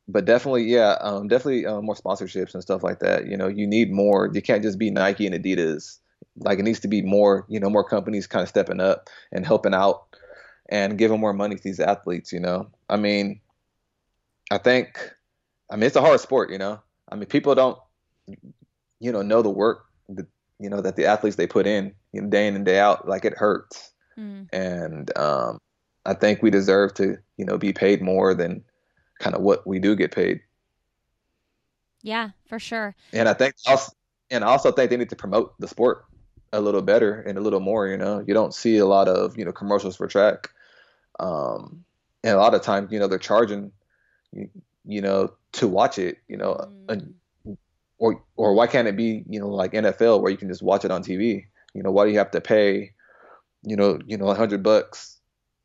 [0.09, 3.27] But definitely, yeah, um, definitely uh, more sponsorships and stuff like that.
[3.27, 4.29] You know, you need more.
[4.33, 5.99] You can't just be Nike and Adidas.
[6.37, 7.45] Like it needs to be more.
[7.49, 10.06] You know, more companies kind of stepping up and helping out
[10.69, 12.31] and giving more money to these athletes.
[12.31, 13.39] You know, I mean,
[14.51, 14.99] I think,
[15.71, 16.51] I mean, it's a hard sport.
[16.51, 17.77] You know, I mean, people don't,
[18.99, 20.27] you know, know the work that
[20.59, 23.07] you know that the athletes they put in, you know, day in and day out.
[23.07, 24.47] Like it hurts, Mm.
[24.51, 25.59] and um,
[26.05, 28.63] I think we deserve to, you know, be paid more than
[29.19, 30.41] kind of what we do get paid.
[32.01, 32.95] Yeah, for sure.
[33.13, 33.91] And I think also,
[34.31, 36.05] and I also think they need to promote the sport
[36.53, 37.87] a little better and a little more.
[37.87, 40.49] You know, you don't see a lot of you know commercials for track,
[41.19, 41.83] um,
[42.23, 43.71] and a lot of times you know they're charging,
[44.31, 44.49] you,
[44.85, 46.17] you know, to watch it.
[46.27, 47.13] You know, Mm.
[47.97, 50.85] or or why can't it be you know like NFL where you can just watch
[50.85, 51.45] it on TV?
[51.73, 52.93] You know, why do you have to pay,
[53.63, 55.19] you know, you know, a hundred bucks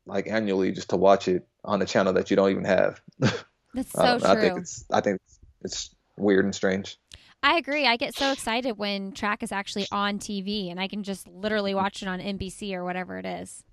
[0.05, 3.01] like annually just to watch it on a channel that you don't even have?
[3.19, 4.29] That's I, so don't know.
[4.29, 5.21] I think it's I think
[5.61, 6.97] it's weird and strange.
[7.41, 7.85] I agree.
[7.85, 11.73] I get so excited when track is actually on TV and I can just literally
[11.73, 13.63] watch it on NBC or whatever it is.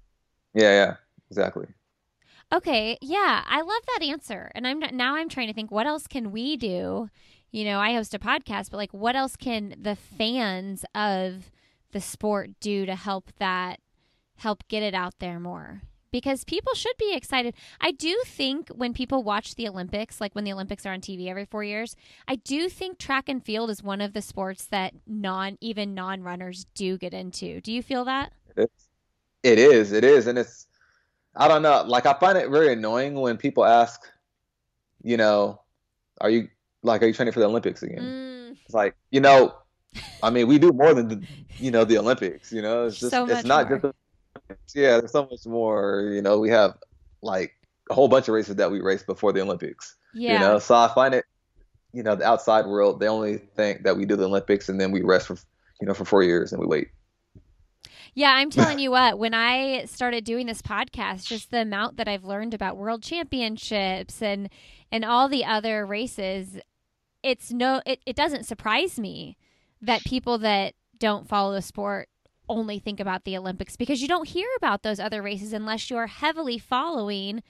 [0.55, 0.95] Yeah, yeah,
[1.31, 1.66] exactly.
[2.53, 4.51] Okay, yeah, I love that answer.
[4.55, 7.09] And I'm not, now I'm trying to think what else can we do?
[7.53, 11.51] You know, I host a podcast, but like what else can the fans of
[11.93, 13.81] the sport do to help that
[14.37, 15.83] help get it out there more?
[16.12, 17.55] Because people should be excited.
[17.81, 21.28] I do think when people watch the Olympics, like when the Olympics are on TV
[21.28, 21.95] every 4 years,
[22.26, 26.66] I do think track and field is one of the sports that non even non-runners
[26.74, 27.61] do get into.
[27.61, 28.33] Do you feel that?
[28.57, 28.89] It's,
[29.45, 29.93] it is.
[29.93, 30.66] It is and it's
[31.37, 31.85] I don't know.
[31.87, 34.01] Like I find it very annoying when people ask,
[35.03, 35.61] you know,
[36.20, 36.49] are you
[36.83, 38.01] like are you training for the Olympics again?
[38.01, 39.55] Mm, It's like, you know,
[40.22, 41.24] I mean, we do more than the,
[41.59, 42.53] you know the Olympics.
[42.53, 43.78] You know, it's just So it's not more.
[43.78, 43.95] just
[44.74, 44.99] the yeah.
[44.99, 46.11] There's so much more.
[46.12, 46.76] You know, we have
[47.22, 47.53] like
[47.91, 49.97] a whole bunch of races that we race before the Olympics.
[50.14, 50.35] yeah.
[50.35, 51.24] You know, so I find it,
[51.93, 54.91] you know, the outside world they only think that we do the Olympics and then
[54.91, 55.37] we rest for
[55.81, 56.89] you know for four years and we wait.
[58.14, 62.09] Yeah, I'm telling you what, when I started doing this podcast, just the amount that
[62.09, 64.49] I've learned about world championships and
[64.93, 66.59] and all the other races,
[67.22, 69.36] it's no it, it doesn't surprise me
[69.82, 72.09] that people that don't follow the sport
[72.49, 76.09] only think about the Olympics because you don't hear about those other races unless you're
[76.09, 77.43] heavily following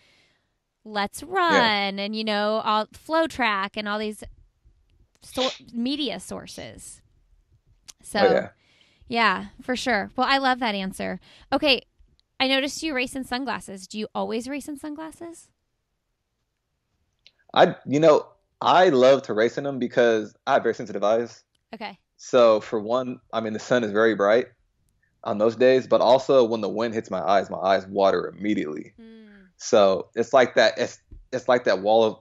[0.86, 4.22] LetsRun and you know all FloTrack and all these
[5.22, 7.02] so- media sources.
[8.02, 8.48] So oh yeah.
[9.10, 10.12] Yeah, for sure.
[10.14, 11.18] Well, I love that answer.
[11.52, 11.82] Okay,
[12.38, 13.88] I noticed you race in sunglasses.
[13.88, 15.48] Do you always race in sunglasses?
[17.52, 18.28] I you know
[18.60, 21.42] I love to race in them because I have very sensitive eyes.
[21.74, 21.98] Okay.
[22.18, 24.46] So for one, I mean the sun is very bright
[25.24, 28.92] on those days, but also when the wind hits my eyes, my eyes water immediately.
[28.96, 29.46] Hmm.
[29.56, 30.78] So it's like that.
[30.78, 31.00] It's
[31.32, 32.18] it's like that wall of,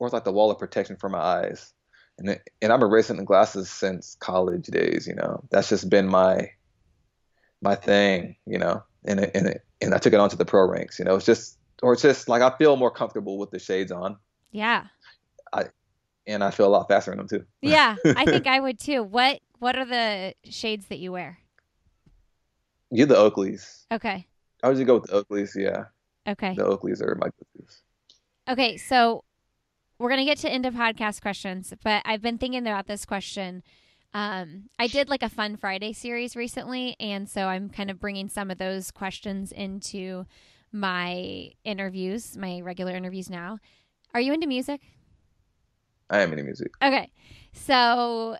[0.00, 1.73] or it's like the wall of protection for my eyes.
[2.18, 5.06] And it, and I've been racing in glasses since college days.
[5.06, 6.50] You know, that's just been my
[7.60, 8.36] my thing.
[8.46, 10.98] You know, and it, and it, and I took it onto the pro ranks.
[10.98, 13.90] You know, it's just or it's just like I feel more comfortable with the shades
[13.92, 14.16] on,
[14.52, 14.84] Yeah.
[15.52, 15.64] I
[16.26, 17.44] and I feel a lot faster in them too.
[17.60, 19.02] Yeah, I think I would too.
[19.02, 21.38] What What are the shades that you wear?
[22.90, 23.86] You're the Oakleys.
[23.90, 24.26] Okay.
[24.62, 25.50] I would just go with the Oakleys.
[25.56, 25.86] Yeah,
[26.30, 26.54] Okay.
[26.54, 27.82] the Oakleys are my go-tos.
[28.48, 29.24] Okay, so
[29.98, 33.62] we're gonna get to end of podcast questions, but I've been thinking about this question.
[34.12, 38.28] Um, I did like a Fun Friday series recently, and so I'm kind of bringing
[38.28, 40.24] some of those questions into
[40.72, 43.58] my interviews, my regular interviews now.
[44.12, 44.80] Are you into music?
[46.10, 46.72] I am into music.
[46.82, 47.10] Okay,
[47.52, 48.36] so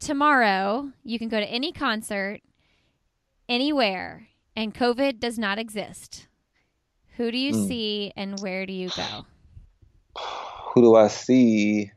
[0.00, 2.40] tomorrow you can go to any concert,
[3.48, 6.26] anywhere, and COVID does not exist.
[7.16, 7.68] Who do you Mm.
[7.68, 9.24] see, and where do you go?
[10.76, 11.90] Who do I see?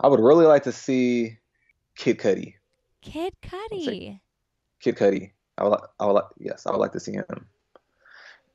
[0.00, 1.36] I would really like to see
[1.96, 2.54] Kid Cudi.
[3.02, 4.20] Kid Cudi.
[4.80, 5.32] Kid Cudi.
[5.58, 7.46] I would, I would like, yes, I would like to see him.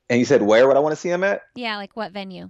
[0.09, 1.43] And you said where would I want to see him at?
[1.53, 2.49] Yeah, like what venue?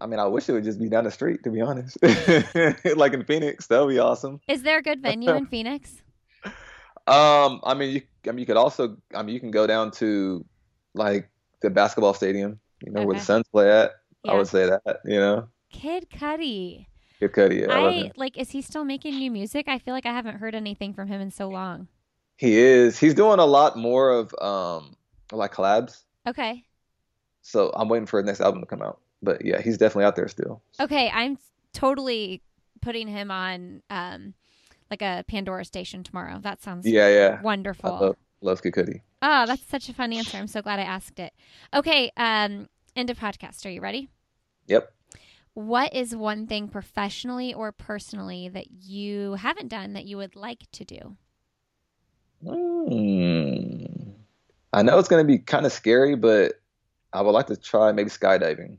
[0.00, 1.98] I mean, I wish it would just be down the street, to be honest.
[2.96, 4.40] like in Phoenix, that would be awesome.
[4.48, 6.00] Is there a good venue in Phoenix?
[7.06, 9.90] Um, I mean, you, I mean, you could also, I mean, you can go down
[9.92, 10.42] to
[10.94, 11.28] like
[11.60, 13.90] the basketball stadium, you know, where the Suns play at.
[14.24, 14.32] Yeah.
[14.32, 16.86] I would say that, you know, Kid Cudi.
[17.20, 17.60] Kid Cudi.
[17.60, 18.36] Yeah, I, I like.
[18.38, 19.68] Is he still making new music?
[19.68, 21.88] I feel like I haven't heard anything from him in so long.
[22.36, 22.98] He is.
[22.98, 24.96] He's doing a lot more of um
[25.32, 26.02] like collabs.
[26.26, 26.64] Okay.
[27.42, 29.00] So I'm waiting for his next album to come out.
[29.22, 30.62] But yeah, he's definitely out there still.
[30.80, 31.10] Okay.
[31.12, 31.38] I'm
[31.72, 32.42] totally
[32.82, 34.34] putting him on um
[34.90, 36.38] like a Pandora station tomorrow.
[36.40, 37.36] That sounds Yeah, yeah.
[37.38, 37.90] I wonderful.
[37.90, 39.00] love love Kid Cudi.
[39.22, 40.36] Oh, that's such a fun answer.
[40.36, 41.32] I'm so glad I asked it.
[41.74, 42.10] Okay.
[42.16, 43.64] Um, end of podcast.
[43.66, 44.08] Are you ready?
[44.66, 44.92] Yep.
[45.56, 50.70] What is one thing professionally or personally that you haven't done that you would like
[50.72, 51.16] to do?
[52.44, 54.12] Mm.
[54.74, 56.60] I know it's gonna be kind of scary, but
[57.14, 58.76] I would like to try maybe skydiving.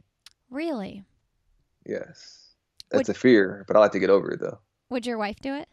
[0.51, 1.03] Really?
[1.83, 2.51] Yes.
[2.91, 4.59] That's a fear, but I like to get over it though.
[4.91, 5.67] Would your wife do it?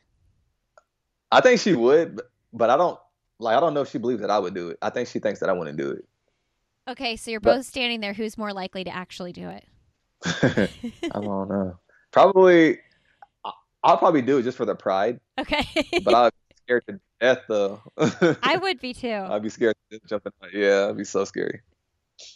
[1.31, 2.99] I think she would, but, but I don't
[3.39, 4.79] like I don't know if she believes that I would do it.
[4.81, 6.07] I think she thinks that I wouldn't do it.
[6.89, 8.15] Okay, so you're But- both standing there.
[8.15, 9.69] Who's more likely to actually do it?
[10.43, 11.79] I don't know.
[12.11, 12.79] Probably
[13.45, 13.53] I-
[13.83, 15.65] I'll probably do it just for the pride, Okay.
[16.05, 17.83] but I'd be scared to death though.
[18.43, 19.11] I would be too.
[19.13, 20.33] I'd be scared to jump in.
[20.61, 21.61] Yeah, it'd be so scary.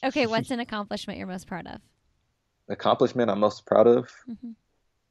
[0.05, 1.80] Okay, what's an accomplishment you're most proud of?
[2.68, 4.11] Accomplishment I'm most proud of.
[4.28, 4.55] Mhm.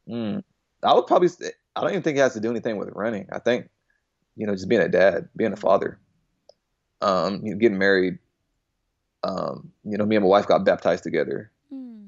[0.09, 0.43] Mm.
[0.83, 1.29] I would probably.
[1.75, 3.27] I don't even think it has to do anything with running.
[3.31, 3.69] I think,
[4.35, 5.99] you know, just being a dad, being a father,
[7.01, 8.19] um, you know, getting married.
[9.23, 11.51] Um, you know, me and my wife got baptized together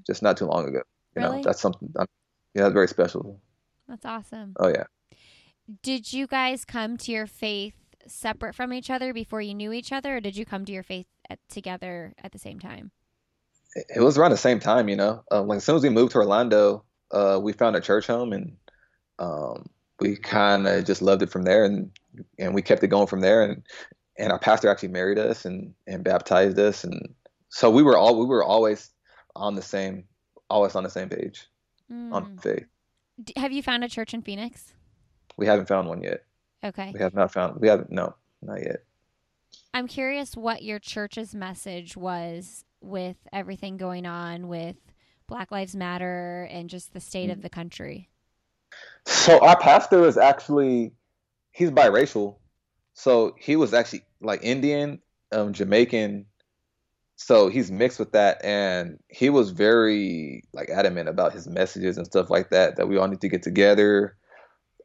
[0.10, 0.82] just not too long ago.
[1.16, 1.38] You Really?
[1.38, 1.92] know, that's something.
[1.98, 2.08] I'm,
[2.56, 3.40] yeah, that's very special.
[3.88, 4.54] that's awesome.
[4.60, 4.86] Oh yeah.
[5.84, 7.76] Did you guys come to your faith
[8.08, 10.84] separate from each other before you knew each other, or did you come to your
[10.84, 12.92] faith at, together at the same time?
[13.76, 15.24] it was around the same time, you know.
[15.32, 18.34] Uh, like as soon as we moved to Orlando, uh, we found a church home,
[18.34, 18.58] and
[19.20, 19.68] um,
[20.00, 21.92] we kind of just loved it from there, and
[22.40, 23.44] and we kept it going from there.
[23.44, 23.64] And
[24.18, 27.14] and our pastor actually married us and and baptized us, and
[27.50, 28.90] so we were all we were always
[29.36, 30.06] on the same,
[30.50, 31.48] always on the same page
[31.92, 32.14] mm.
[32.14, 32.66] on faith.
[33.36, 34.74] Have you found a church in Phoenix?
[35.38, 36.24] We haven't found one yet.
[36.64, 36.92] Okay.
[36.94, 37.60] We have not found.
[37.60, 37.92] We haven't.
[37.92, 38.84] No, not yet.
[39.74, 44.76] I'm curious what your church's message was with everything going on with
[45.28, 48.10] Black Lives Matter and just the state of the country.
[49.06, 50.94] So our pastor is actually
[51.52, 52.36] he's biracial.
[52.94, 55.00] So he was actually like Indian,
[55.32, 56.26] um, Jamaican.
[57.22, 62.06] So he's mixed with that, and he was very like adamant about his messages and
[62.06, 62.78] stuff like that.
[62.78, 64.16] That we all need to get together.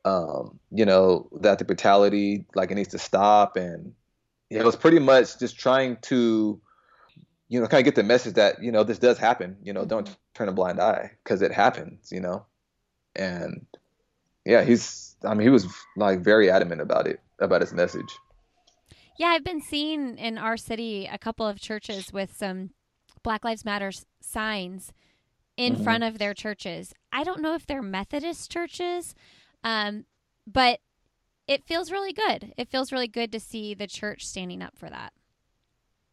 [0.05, 3.95] Um, you know that the brutality like it needs to stop, and
[4.51, 6.61] yeah, it was pretty much just trying to,
[7.49, 9.57] you know, kind of get the message that you know this does happen.
[9.63, 9.91] You know, mm-hmm.
[9.91, 12.11] don't turn a blind eye because it happens.
[12.11, 12.47] You know,
[13.15, 13.65] and
[14.45, 15.15] yeah, he's.
[15.25, 18.13] I mean, he was like very adamant about it, about his message.
[19.17, 22.71] Yeah, I've been seeing in our city a couple of churches with some
[23.23, 24.93] Black Lives Matter signs
[25.57, 25.85] in mm-hmm.
[25.85, 26.93] front of their churches.
[27.13, 29.15] I don't know if they're Methodist churches,
[29.63, 30.05] um,
[30.47, 30.81] but
[31.47, 32.53] it feels really good.
[32.57, 35.13] It feels really good to see the church standing up for that.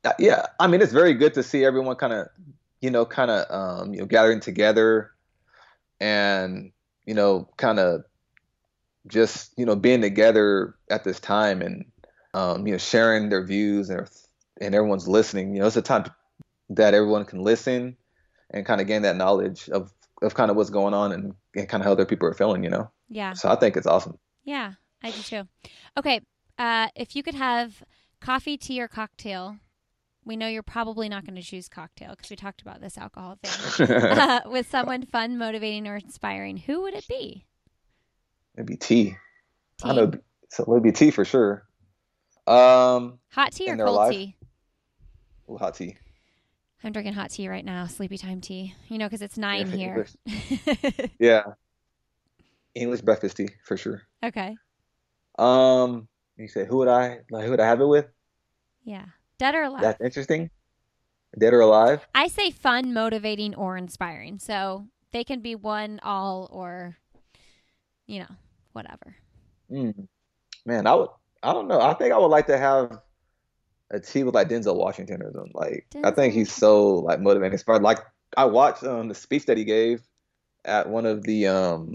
[0.03, 2.27] Uh, yeah, I mean, it's very good to see everyone kind of,
[2.81, 5.11] you know, kind of, um, you know, gathering together,
[5.99, 6.71] and
[7.05, 8.03] you know, kind of
[9.07, 11.85] just you know being together at this time and
[12.33, 14.09] um, you know sharing their views and
[14.59, 15.53] and everyone's listening.
[15.53, 16.05] You know, it's a time
[16.69, 17.97] that everyone can listen
[18.49, 21.67] and kind of gain that knowledge of of kind of what's going on and, and
[21.67, 22.63] kind of how other people are feeling.
[22.63, 22.91] You know.
[23.09, 23.33] Yeah.
[23.33, 24.17] So I think it's awesome.
[24.43, 24.73] Yeah,
[25.03, 25.47] I do too.
[25.97, 26.21] Okay,
[26.57, 27.83] uh, if you could have
[28.21, 29.57] coffee, tea, or cocktail.
[30.23, 33.39] We know you're probably not going to choose cocktail because we talked about this alcohol
[33.41, 33.87] thing.
[33.89, 37.45] uh, with someone fun, motivating, or inspiring, who would it be?
[38.55, 39.03] Maybe tea.
[39.05, 39.15] tea.
[39.83, 40.11] I know.
[40.49, 41.65] So maybe tea for sure.
[42.51, 44.11] Um, hot tea or cold life?
[44.11, 44.35] tea?
[45.49, 45.97] Ooh, hot tea.
[46.83, 48.73] I'm drinking hot tea right now, sleepy time tea.
[48.89, 50.07] You know, because it's nine yeah, here.
[51.19, 51.43] yeah.
[52.73, 54.01] English breakfast tea for sure.
[54.23, 54.55] Okay.
[55.37, 57.45] Um, you say who would I like?
[57.45, 58.07] Who would I have it with?
[58.83, 59.05] Yeah,
[59.37, 59.81] dead or alive.
[59.81, 60.49] That's interesting.
[61.37, 62.05] Dead or alive?
[62.13, 64.39] I say fun, motivating, or inspiring.
[64.39, 66.97] So they can be one, all, or
[68.07, 68.35] you know,
[68.73, 69.15] whatever.
[69.71, 70.07] Mm.
[70.65, 71.09] Man, I would.
[71.43, 71.81] I don't know.
[71.81, 72.99] I think I would like to have
[73.89, 75.51] a tea with like Denzel Washington or something.
[75.53, 76.05] Like Denzel.
[76.05, 77.53] I think he's so like motivating.
[77.53, 77.81] Inspired.
[77.81, 77.99] Like
[78.37, 80.01] I watched um the speech that he gave
[80.65, 81.93] at one of the um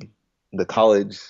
[0.53, 1.20] the college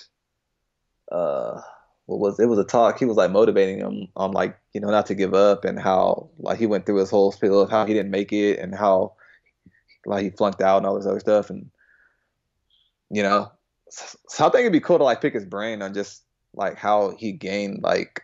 [1.11, 1.61] uh
[2.05, 4.89] what was it was a talk he was like motivating him on like you know
[4.89, 7.85] not to give up and how like he went through his whole spiel of how
[7.85, 9.13] he didn't make it and how
[10.05, 11.69] like he flunked out and all this other stuff and
[13.09, 13.51] you know
[13.89, 16.23] so I think it'd be cool to like pick his brain on just
[16.57, 18.23] like how he gained like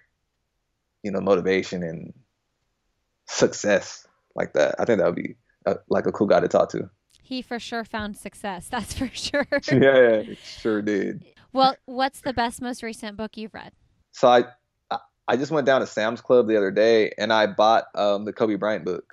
[1.03, 2.13] you know motivation and
[3.27, 4.05] success
[4.35, 4.75] like that.
[4.79, 6.89] I think that would be a, like a cool guy to talk to.
[7.21, 8.67] He for sure found success.
[8.71, 9.47] That's for sure.
[9.71, 11.23] yeah, sure did.
[11.53, 13.71] Well, what's the best most recent book you've read?
[14.11, 14.45] So I
[15.27, 18.33] I just went down to Sam's Club the other day and I bought um, the
[18.33, 19.05] Kobe Bryant book.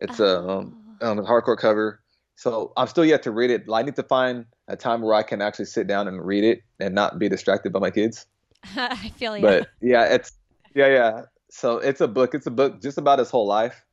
[0.00, 0.24] It's oh.
[0.24, 2.00] a um, um, a hardcore cover.
[2.34, 3.64] So I'm still yet to read it.
[3.72, 6.62] I need to find a time where I can actually sit down and read it
[6.78, 8.26] and not be distracted by my kids.
[8.76, 9.42] I feel you.
[9.42, 10.32] But yeah, it's
[10.74, 11.22] yeah, yeah.
[11.50, 12.34] So it's a book.
[12.34, 13.84] It's a book just about his whole life.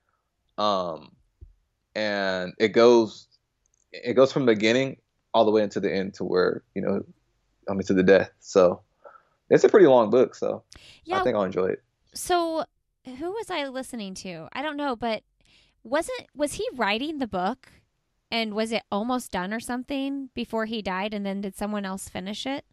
[0.58, 1.12] Um,
[1.96, 3.28] and it goes
[3.92, 4.98] it goes from the beginning
[5.34, 7.04] all the way into the end to where you know,
[7.70, 8.32] I mean to the death.
[8.40, 8.82] So
[9.50, 10.36] it's a pretty long book.
[10.36, 10.64] So
[11.06, 11.84] yeah, I think I'll enjoy it.
[12.14, 12.66] So
[13.06, 14.48] who was I listening to?
[14.54, 15.24] I don't know, but
[15.84, 17.72] wasn't was he writing the book?
[18.32, 21.14] And was it almost done or something before he died?
[21.14, 22.66] And then did someone else finish it?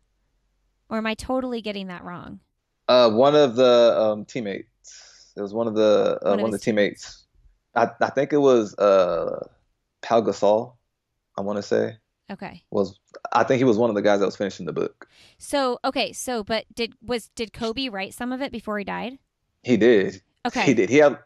[0.90, 2.40] Or am I totally getting that wrong?
[2.88, 5.32] Uh, one of the um, teammates.
[5.36, 7.26] It was one of the uh, one, one of the teammates.
[7.74, 9.46] I, I think it was uh,
[10.02, 10.74] Pau Gasol.
[11.38, 11.96] I want to say.
[12.30, 12.62] Okay.
[12.70, 12.98] Was
[13.32, 15.08] I think he was one of the guys that was finishing the book.
[15.38, 19.18] So okay, so but did was did Kobe write some of it before he died?
[19.62, 20.20] He did.
[20.46, 20.66] Okay.
[20.66, 20.90] He did.
[20.90, 21.18] He had.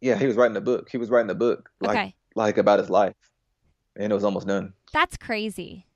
[0.00, 0.88] Yeah, he was writing the book.
[0.90, 1.70] He was writing the book.
[1.80, 2.14] Like, okay.
[2.34, 3.14] Like about his life
[3.96, 4.72] and it was almost done.
[4.92, 5.86] That's crazy.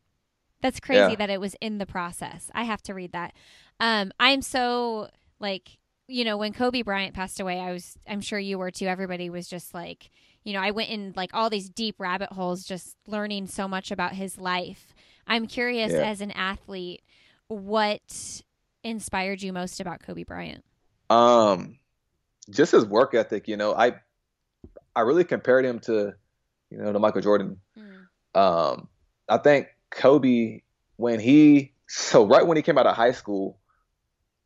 [0.62, 1.16] That's crazy yeah.
[1.16, 2.50] that it was in the process.
[2.54, 3.34] I have to read that.
[3.78, 5.78] Um, I'm so like,
[6.08, 8.86] you know, when Kobe Bryant passed away, I was, I'm sure you were too.
[8.86, 10.10] Everybody was just like,
[10.44, 13.90] you know, I went in like all these deep rabbit holes, just learning so much
[13.90, 14.94] about his life.
[15.26, 16.08] I'm curious yeah.
[16.08, 17.02] as an athlete,
[17.48, 18.42] what
[18.84, 20.64] inspired you most about Kobe Bryant?
[21.10, 21.78] Um,
[22.48, 23.48] just his work ethic.
[23.48, 23.96] You know, I,
[24.94, 26.14] I really compared him to
[26.70, 27.60] you know, to Michael Jordan.
[27.78, 28.40] Mm.
[28.40, 28.88] Um,
[29.28, 30.60] I think Kobe
[30.96, 33.58] when he so right when he came out of high school,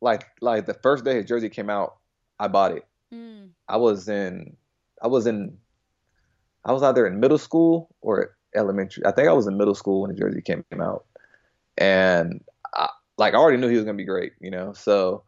[0.01, 1.97] like like the first day his jersey came out,
[2.39, 2.85] I bought it.
[3.13, 3.49] Mm.
[3.67, 4.55] I was in
[5.01, 5.57] I was in
[6.63, 9.05] I was either in middle school or elementary.
[9.05, 11.05] I think I was in middle school when the jersey came out,
[11.77, 14.73] and I, like I already knew he was gonna be great, you know.
[14.73, 15.23] So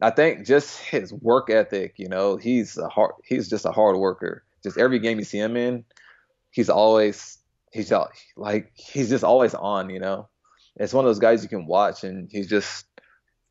[0.00, 3.96] I think just his work ethic, you know, he's a hard he's just a hard
[3.96, 4.44] worker.
[4.62, 5.84] Just every game you see him in,
[6.50, 7.38] he's always
[7.72, 10.28] he's out like he's just always on, you know.
[10.76, 12.86] It's one of those guys you can watch and he's just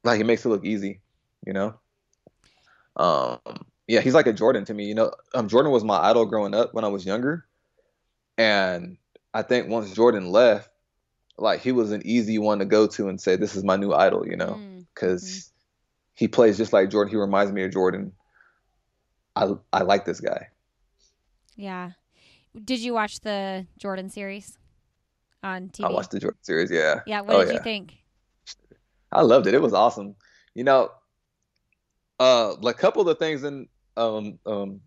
[0.03, 1.01] like it makes it look easy,
[1.45, 1.75] you know.
[2.97, 3.39] Um
[3.87, 5.11] yeah, he's like a Jordan to me, you know.
[5.33, 7.45] Um Jordan was my idol growing up when I was younger.
[8.37, 8.97] And
[9.33, 10.69] I think once Jordan left,
[11.37, 13.93] like he was an easy one to go to and say this is my new
[13.93, 14.87] idol, you know, Mm.
[14.95, 15.51] cuz Mhm.
[16.15, 17.11] he plays just like Jordan.
[17.11, 18.13] He reminds me of Jordan.
[19.35, 20.49] I I like this guy.
[21.55, 21.91] Yeah.
[22.63, 24.57] Did you watch the Jordan series
[25.43, 25.85] on TV?
[25.85, 26.69] I watched the Jordan series.
[26.71, 27.21] Yeah, Yeah.
[27.21, 27.95] What Oh, did you think?
[29.11, 29.53] I loved it.
[29.53, 30.15] It was awesome.
[30.53, 30.91] You know,
[32.19, 34.81] uh, like a couple of the things in um um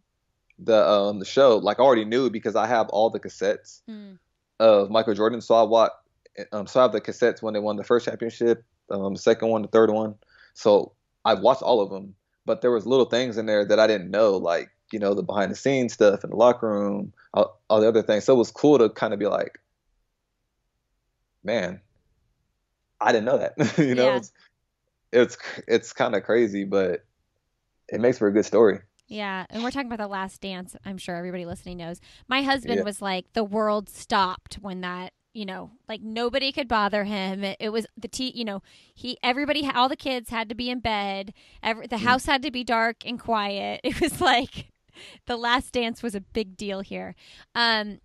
[0.58, 4.18] the um the show, like I already knew because I have all the cassettes Mm.
[4.60, 5.40] of Michael Jordan.
[5.40, 5.94] So I watched.
[6.52, 9.48] Um, so I have the cassettes when they won the first championship, um, the second
[9.50, 10.16] one, the third one.
[10.54, 10.92] So
[11.24, 14.10] I've watched all of them, but there was little things in there that I didn't
[14.10, 17.80] know, like you know the behind the scenes stuff in the locker room, all, all
[17.80, 18.24] the other things.
[18.24, 19.58] So it was cool to kind of be like,
[21.42, 21.80] man,
[23.00, 23.78] I didn't know that.
[23.78, 24.16] you know, Yeah.
[24.16, 24.32] it's
[25.12, 25.36] it's
[25.68, 27.04] it's kind of crazy, but
[27.88, 28.78] it makes for a good story.
[29.06, 30.74] Yeah, and we're talking about the last dance.
[30.84, 32.00] I'm sure everybody listening knows.
[32.26, 32.84] My husband Yeah.
[32.84, 37.44] was like, the world stopped when that, you know, like nobody could bother him.
[37.44, 38.62] It, it was the t, you know,
[38.94, 41.34] he, everybody, all the kids had to be in bed.
[41.62, 42.00] Every, the Mm.
[42.04, 43.80] house had to be dark and quiet.
[43.84, 44.70] It was like
[45.26, 47.14] the last dance was a big deal here.
[47.54, 48.00] Um,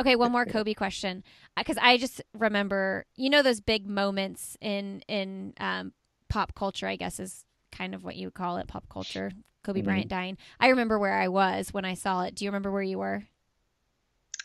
[0.00, 1.24] okay, one more Kobe question
[1.56, 5.92] because I just remember, you know, those big moments in in um,
[6.28, 6.86] pop culture.
[6.86, 9.30] I guess is kind of what you would call it, pop culture.
[9.64, 9.84] Kobe Mhm.
[9.84, 10.38] Bryant dying.
[10.60, 12.34] I remember where I was when I saw it.
[12.34, 13.24] Do you remember where you were?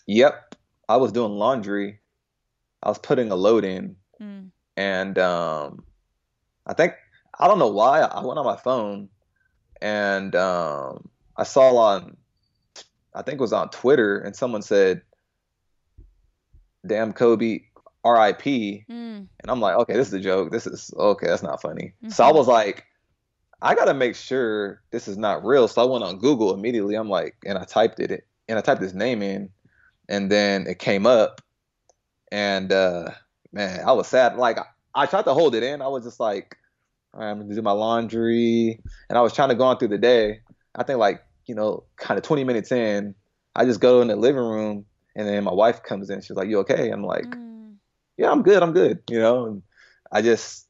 [0.06, 0.56] Yep,
[0.90, 2.00] I was doing laundry.
[2.82, 4.52] I was putting a load in, Mm.
[4.76, 5.86] and um,
[6.68, 6.94] I think
[7.40, 9.10] I don't know why I went on my phone
[9.82, 12.18] and um, I saw on
[13.16, 15.04] I think it was on Twitter and someone said,
[16.86, 17.62] "Damn Kobe,
[18.04, 19.28] R.I.P." Mm.
[19.40, 20.52] And I'm like, okay, this is a joke.
[20.52, 21.28] This is okay.
[21.28, 21.94] That's not funny.
[22.10, 22.36] So I Mhm.
[22.36, 22.86] was like,
[23.62, 25.68] I gotta make sure this is not real.
[25.68, 26.96] So I went on Google immediately.
[26.96, 29.50] I'm like, and I typed it, and I typed his name in,
[30.10, 31.42] and then it came up,
[32.32, 33.12] and uh,
[33.52, 34.38] man, I was sad.
[34.38, 34.58] Like
[34.96, 35.82] I tried to hold it in.
[35.82, 36.58] I was just like,
[37.14, 39.90] all right, I'm gonna do my laundry, and I was trying to go on through
[39.90, 40.42] the day.
[40.76, 43.16] I think like you know, kind of 20 minutes in,
[43.56, 46.22] I just go in the living room, and then my wife comes in.
[46.22, 47.76] She's like, "You okay?" I'm like, Mm.
[48.18, 48.64] yeah, I'm good.
[48.64, 49.04] I'm good.
[49.10, 49.64] You know, and
[50.12, 50.68] I just,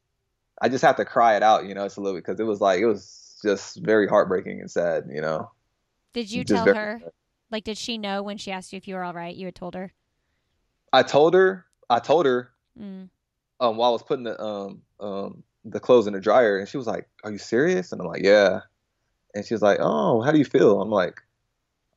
[0.62, 1.66] I just have to cry it out.
[1.66, 4.60] You know, it's a little bit because it was like it was just very heartbreaking
[4.62, 5.06] and sad.
[5.12, 5.52] You know,
[6.14, 7.02] Did you Just tell very her?
[7.52, 9.36] Like, did she know when she asked you if you were all right?
[9.36, 9.94] You had told her.
[10.92, 12.50] I told her, I told her
[12.80, 13.10] Mm.
[13.60, 16.78] um, while I was putting the um um the clothes in the dryer, and she
[16.78, 18.62] was like, "Are you serious?" And I'm like, "Yeah."
[19.36, 21.22] And she was like, "Oh, how do you feel?" I'm like,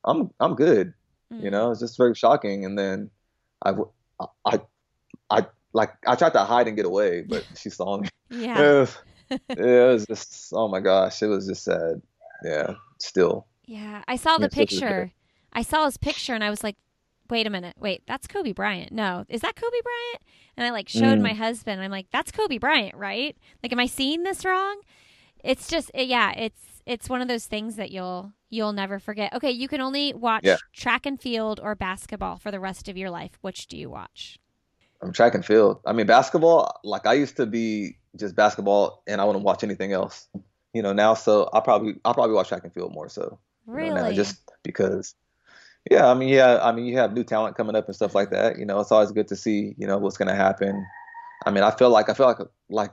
[0.05, 0.95] "I'm I'm good."
[1.39, 1.51] You Mm.
[1.51, 2.65] know, it's just very shocking.
[2.65, 3.11] And then
[3.65, 3.75] I
[4.47, 4.61] I
[5.31, 8.09] I like I tried to hide and get away, but she saw me.
[8.29, 8.61] Yeah.
[8.73, 8.99] it, was,
[9.57, 12.03] it was just oh my gosh, it was just sad.
[12.45, 13.47] Yeah, still.
[13.67, 14.03] Yeah.
[14.07, 15.13] I saw the Yes, this is picture.
[15.53, 16.77] I saw his picture and I was like,
[17.31, 17.77] wait a minute.
[17.79, 18.93] Wait, that's Kobe Bryant.
[18.93, 20.23] No, is that Kobe Bryant?
[20.57, 21.23] And I like showed Mm.
[21.23, 21.81] my husband.
[21.81, 23.37] I'm like, that's Kobe Bryant, right?
[23.63, 24.81] Like, am I seeing this wrong?
[25.47, 29.33] It's just, it- yeah, it's it's one of those things that you'll you'll never forget.
[29.35, 30.57] Okay, you can only watch Yeah.
[30.73, 33.33] track and field or basketball for the rest of your life.
[33.41, 34.39] Which do you watch?
[35.03, 35.81] I'm track and field.
[35.85, 36.79] I mean, basketball.
[36.85, 40.29] Like I used to be just basketball, and I wouldn't watch anything else.
[40.73, 43.39] You know, now so I probably I'll probably watch track and field more so.
[43.69, 44.03] you know, Really?
[44.03, 45.15] now, just because.
[45.91, 48.31] Yeah, I mean, yeah, I mean, you have new talent coming up and stuff like
[48.31, 48.59] that.
[48.59, 50.85] You know, it's always good to see, you know, what's gonna happen.
[51.45, 52.39] I mean, I feel like I feel like
[52.69, 52.91] like,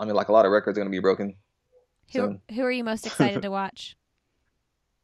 [0.00, 1.36] I mean, like a lot of records are gonna be broken.
[2.12, 2.40] who soon.
[2.54, 3.96] who are you most excited to watch?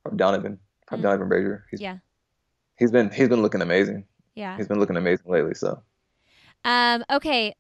[0.03, 1.05] From Donavan, from Mm.
[1.05, 1.67] Donavan Brazier.
[1.71, 1.99] He's, Yeah.
[2.77, 4.05] he's been he's been looking amazing.
[4.35, 4.57] Yeah.
[4.57, 5.55] He's been looking amazing lately.
[5.55, 5.83] So
[6.65, 7.55] Um, okay.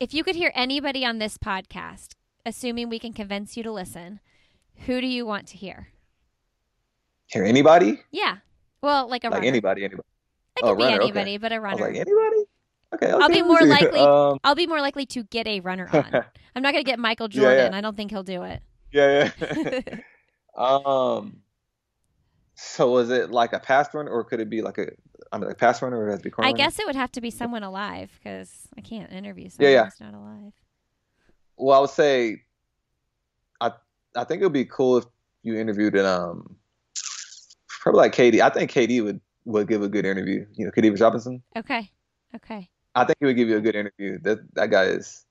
[0.00, 2.14] If you could hear anybody on this podcast,
[2.46, 4.20] assuming we can convince you to listen,
[4.86, 5.88] who do you want to hear?
[7.26, 8.00] hear anybody?
[8.10, 8.36] Yeah.
[8.80, 9.46] Well, like a Like runner.
[9.48, 10.06] anybody, anybody.
[10.56, 11.04] It Oh, could be runner, okay.
[11.04, 11.84] anybody, but a was runner.
[11.86, 12.37] like anybody.
[12.94, 15.88] Okay, I'll okay, be more likely- Um, I'll be more likely to get a runner
[15.92, 16.24] on.
[16.54, 17.48] I'm not going to get Michael Yeah, yeah.
[17.56, 17.74] Jordan.
[17.74, 18.62] I don't think he'll do it.
[18.92, 19.80] yeah, yeah.
[20.56, 21.42] um,
[22.54, 24.86] So was it like a past runner, or could it be like a
[25.30, 26.34] I mean, like past runner, or it has to be?
[26.38, 29.78] I guess it would have to be someone alive because I can't interview someone Yeah,
[29.78, 29.84] yeah.
[29.84, 30.52] who's not alive.
[31.58, 32.42] Well, I would say,
[33.60, 33.72] I
[34.16, 35.04] I think it would be cool if
[35.42, 36.56] you interviewed an um,
[37.68, 38.40] probably like KD.
[38.40, 40.46] I think KD would would give a good interview.
[40.54, 41.42] You know, KD Robinson.
[41.56, 41.90] Okay.
[42.34, 42.70] Okay.
[43.00, 44.18] I think he would give you a good interview.
[44.22, 45.24] That that guy is,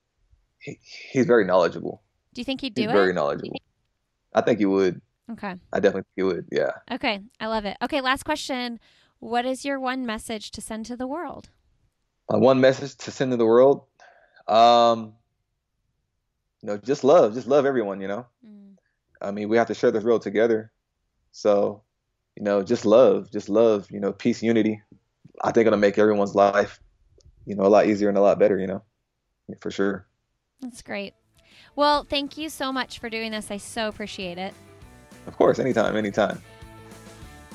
[0.59, 2.01] he, he's very knowledgeable.
[2.33, 3.13] Do you think he'd He's do very it?
[3.15, 3.59] knowledgeable.
[4.33, 5.01] I think he would.
[5.31, 5.55] Okay.
[5.73, 6.45] I definitely think he would.
[6.51, 6.71] Yeah.
[6.91, 7.21] Okay.
[7.39, 7.77] I love it.
[7.81, 8.01] Okay.
[8.01, 8.79] Last question.
[9.19, 11.49] What is your one message to send to the world?
[12.31, 13.83] Uh, one message to send to the world.
[14.47, 15.13] Um,
[16.61, 17.99] you know, just love, just love everyone.
[18.01, 18.77] You know, Mm.
[19.21, 20.71] I mean, we have to share this world together.
[21.31, 21.81] So,
[22.35, 23.89] you know, just love, just love.
[23.91, 24.81] You know, peace, unity.
[25.43, 26.79] I think it'll make everyone's life,
[27.47, 28.59] you know, a lot easier and a lot better.
[28.59, 28.83] You know,
[29.59, 30.05] for sure.
[30.61, 31.13] That's great.
[31.75, 33.49] Well, thank you so much for doing this.
[33.51, 34.53] I so appreciate it.
[35.27, 36.41] Of course, anytime, anytime.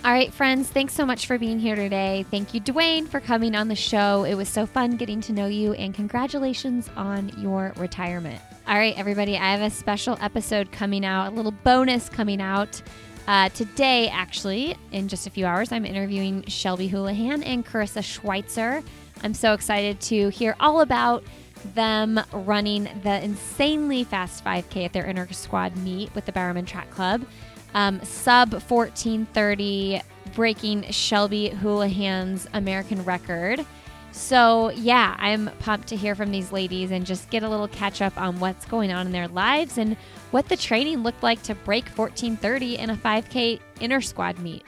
[0.05, 2.25] All right, friends, thanks so much for being here today.
[2.29, 4.25] Thank you, Duane, for coming on the show.
[4.25, 8.41] It was so fun getting to know you, and congratulations on your retirement.
[8.67, 12.83] All right, everybody, I have a special episode coming out, a little bonus coming out.
[13.29, 18.83] Uh, today, actually, in just a few hours, I'm interviewing Shelby Houlihan and Karissa Schweitzer.
[19.23, 21.25] I'm so excited to hear all about
[21.75, 26.91] them running the insanely fast 5K at their inner squad meet with the Bowerman Track
[26.91, 27.25] Club.
[27.75, 30.03] Um, sub 1430,
[30.35, 33.65] breaking Shelby Houlihan's American record.
[34.11, 38.03] So, yeah, I'm pumped to hear from these ladies and just get a little catch
[38.03, 39.97] up on what's going on in their lives and
[40.33, 44.65] what the training looked like to break 1430 in a 5K inner squad meet.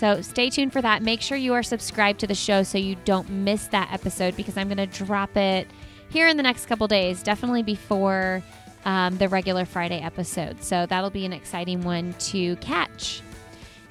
[0.00, 1.02] So stay tuned for that.
[1.02, 4.56] Make sure you are subscribed to the show so you don't miss that episode because
[4.56, 5.68] I'm going to drop it
[6.08, 8.42] here in the next couple days, definitely before
[8.86, 10.64] um, the regular Friday episode.
[10.64, 13.20] So that'll be an exciting one to catch.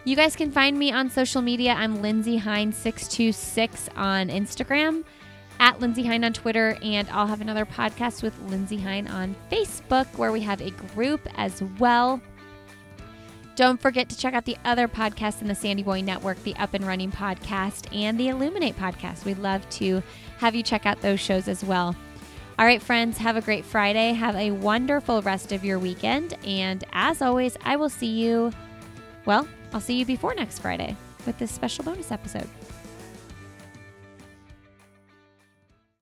[0.04, 1.76] You guys can find me on social media.
[1.78, 5.04] I'm Lindsey Hein 626 on Instagram,
[5.60, 10.08] at Lindsey Hein on Twitter, and I'll have another podcast with Lindsey Hein on Facebook
[10.18, 12.20] where we have a group as well.
[13.60, 16.74] Don't forget to check out the other podcasts in the Sandy Boy Network, the Up
[16.74, 19.26] and Running podcast and the Illuminate podcast.
[19.26, 20.02] We'd love to
[20.38, 21.94] have you check out those shows as well.
[22.58, 24.14] All right, friends, have a great Friday.
[24.14, 26.38] Have a wonderful rest of your weekend.
[26.46, 28.54] And as always, I will see you,
[29.26, 30.96] well, I'll see you before next Friday
[31.26, 32.48] with this special bonus episode.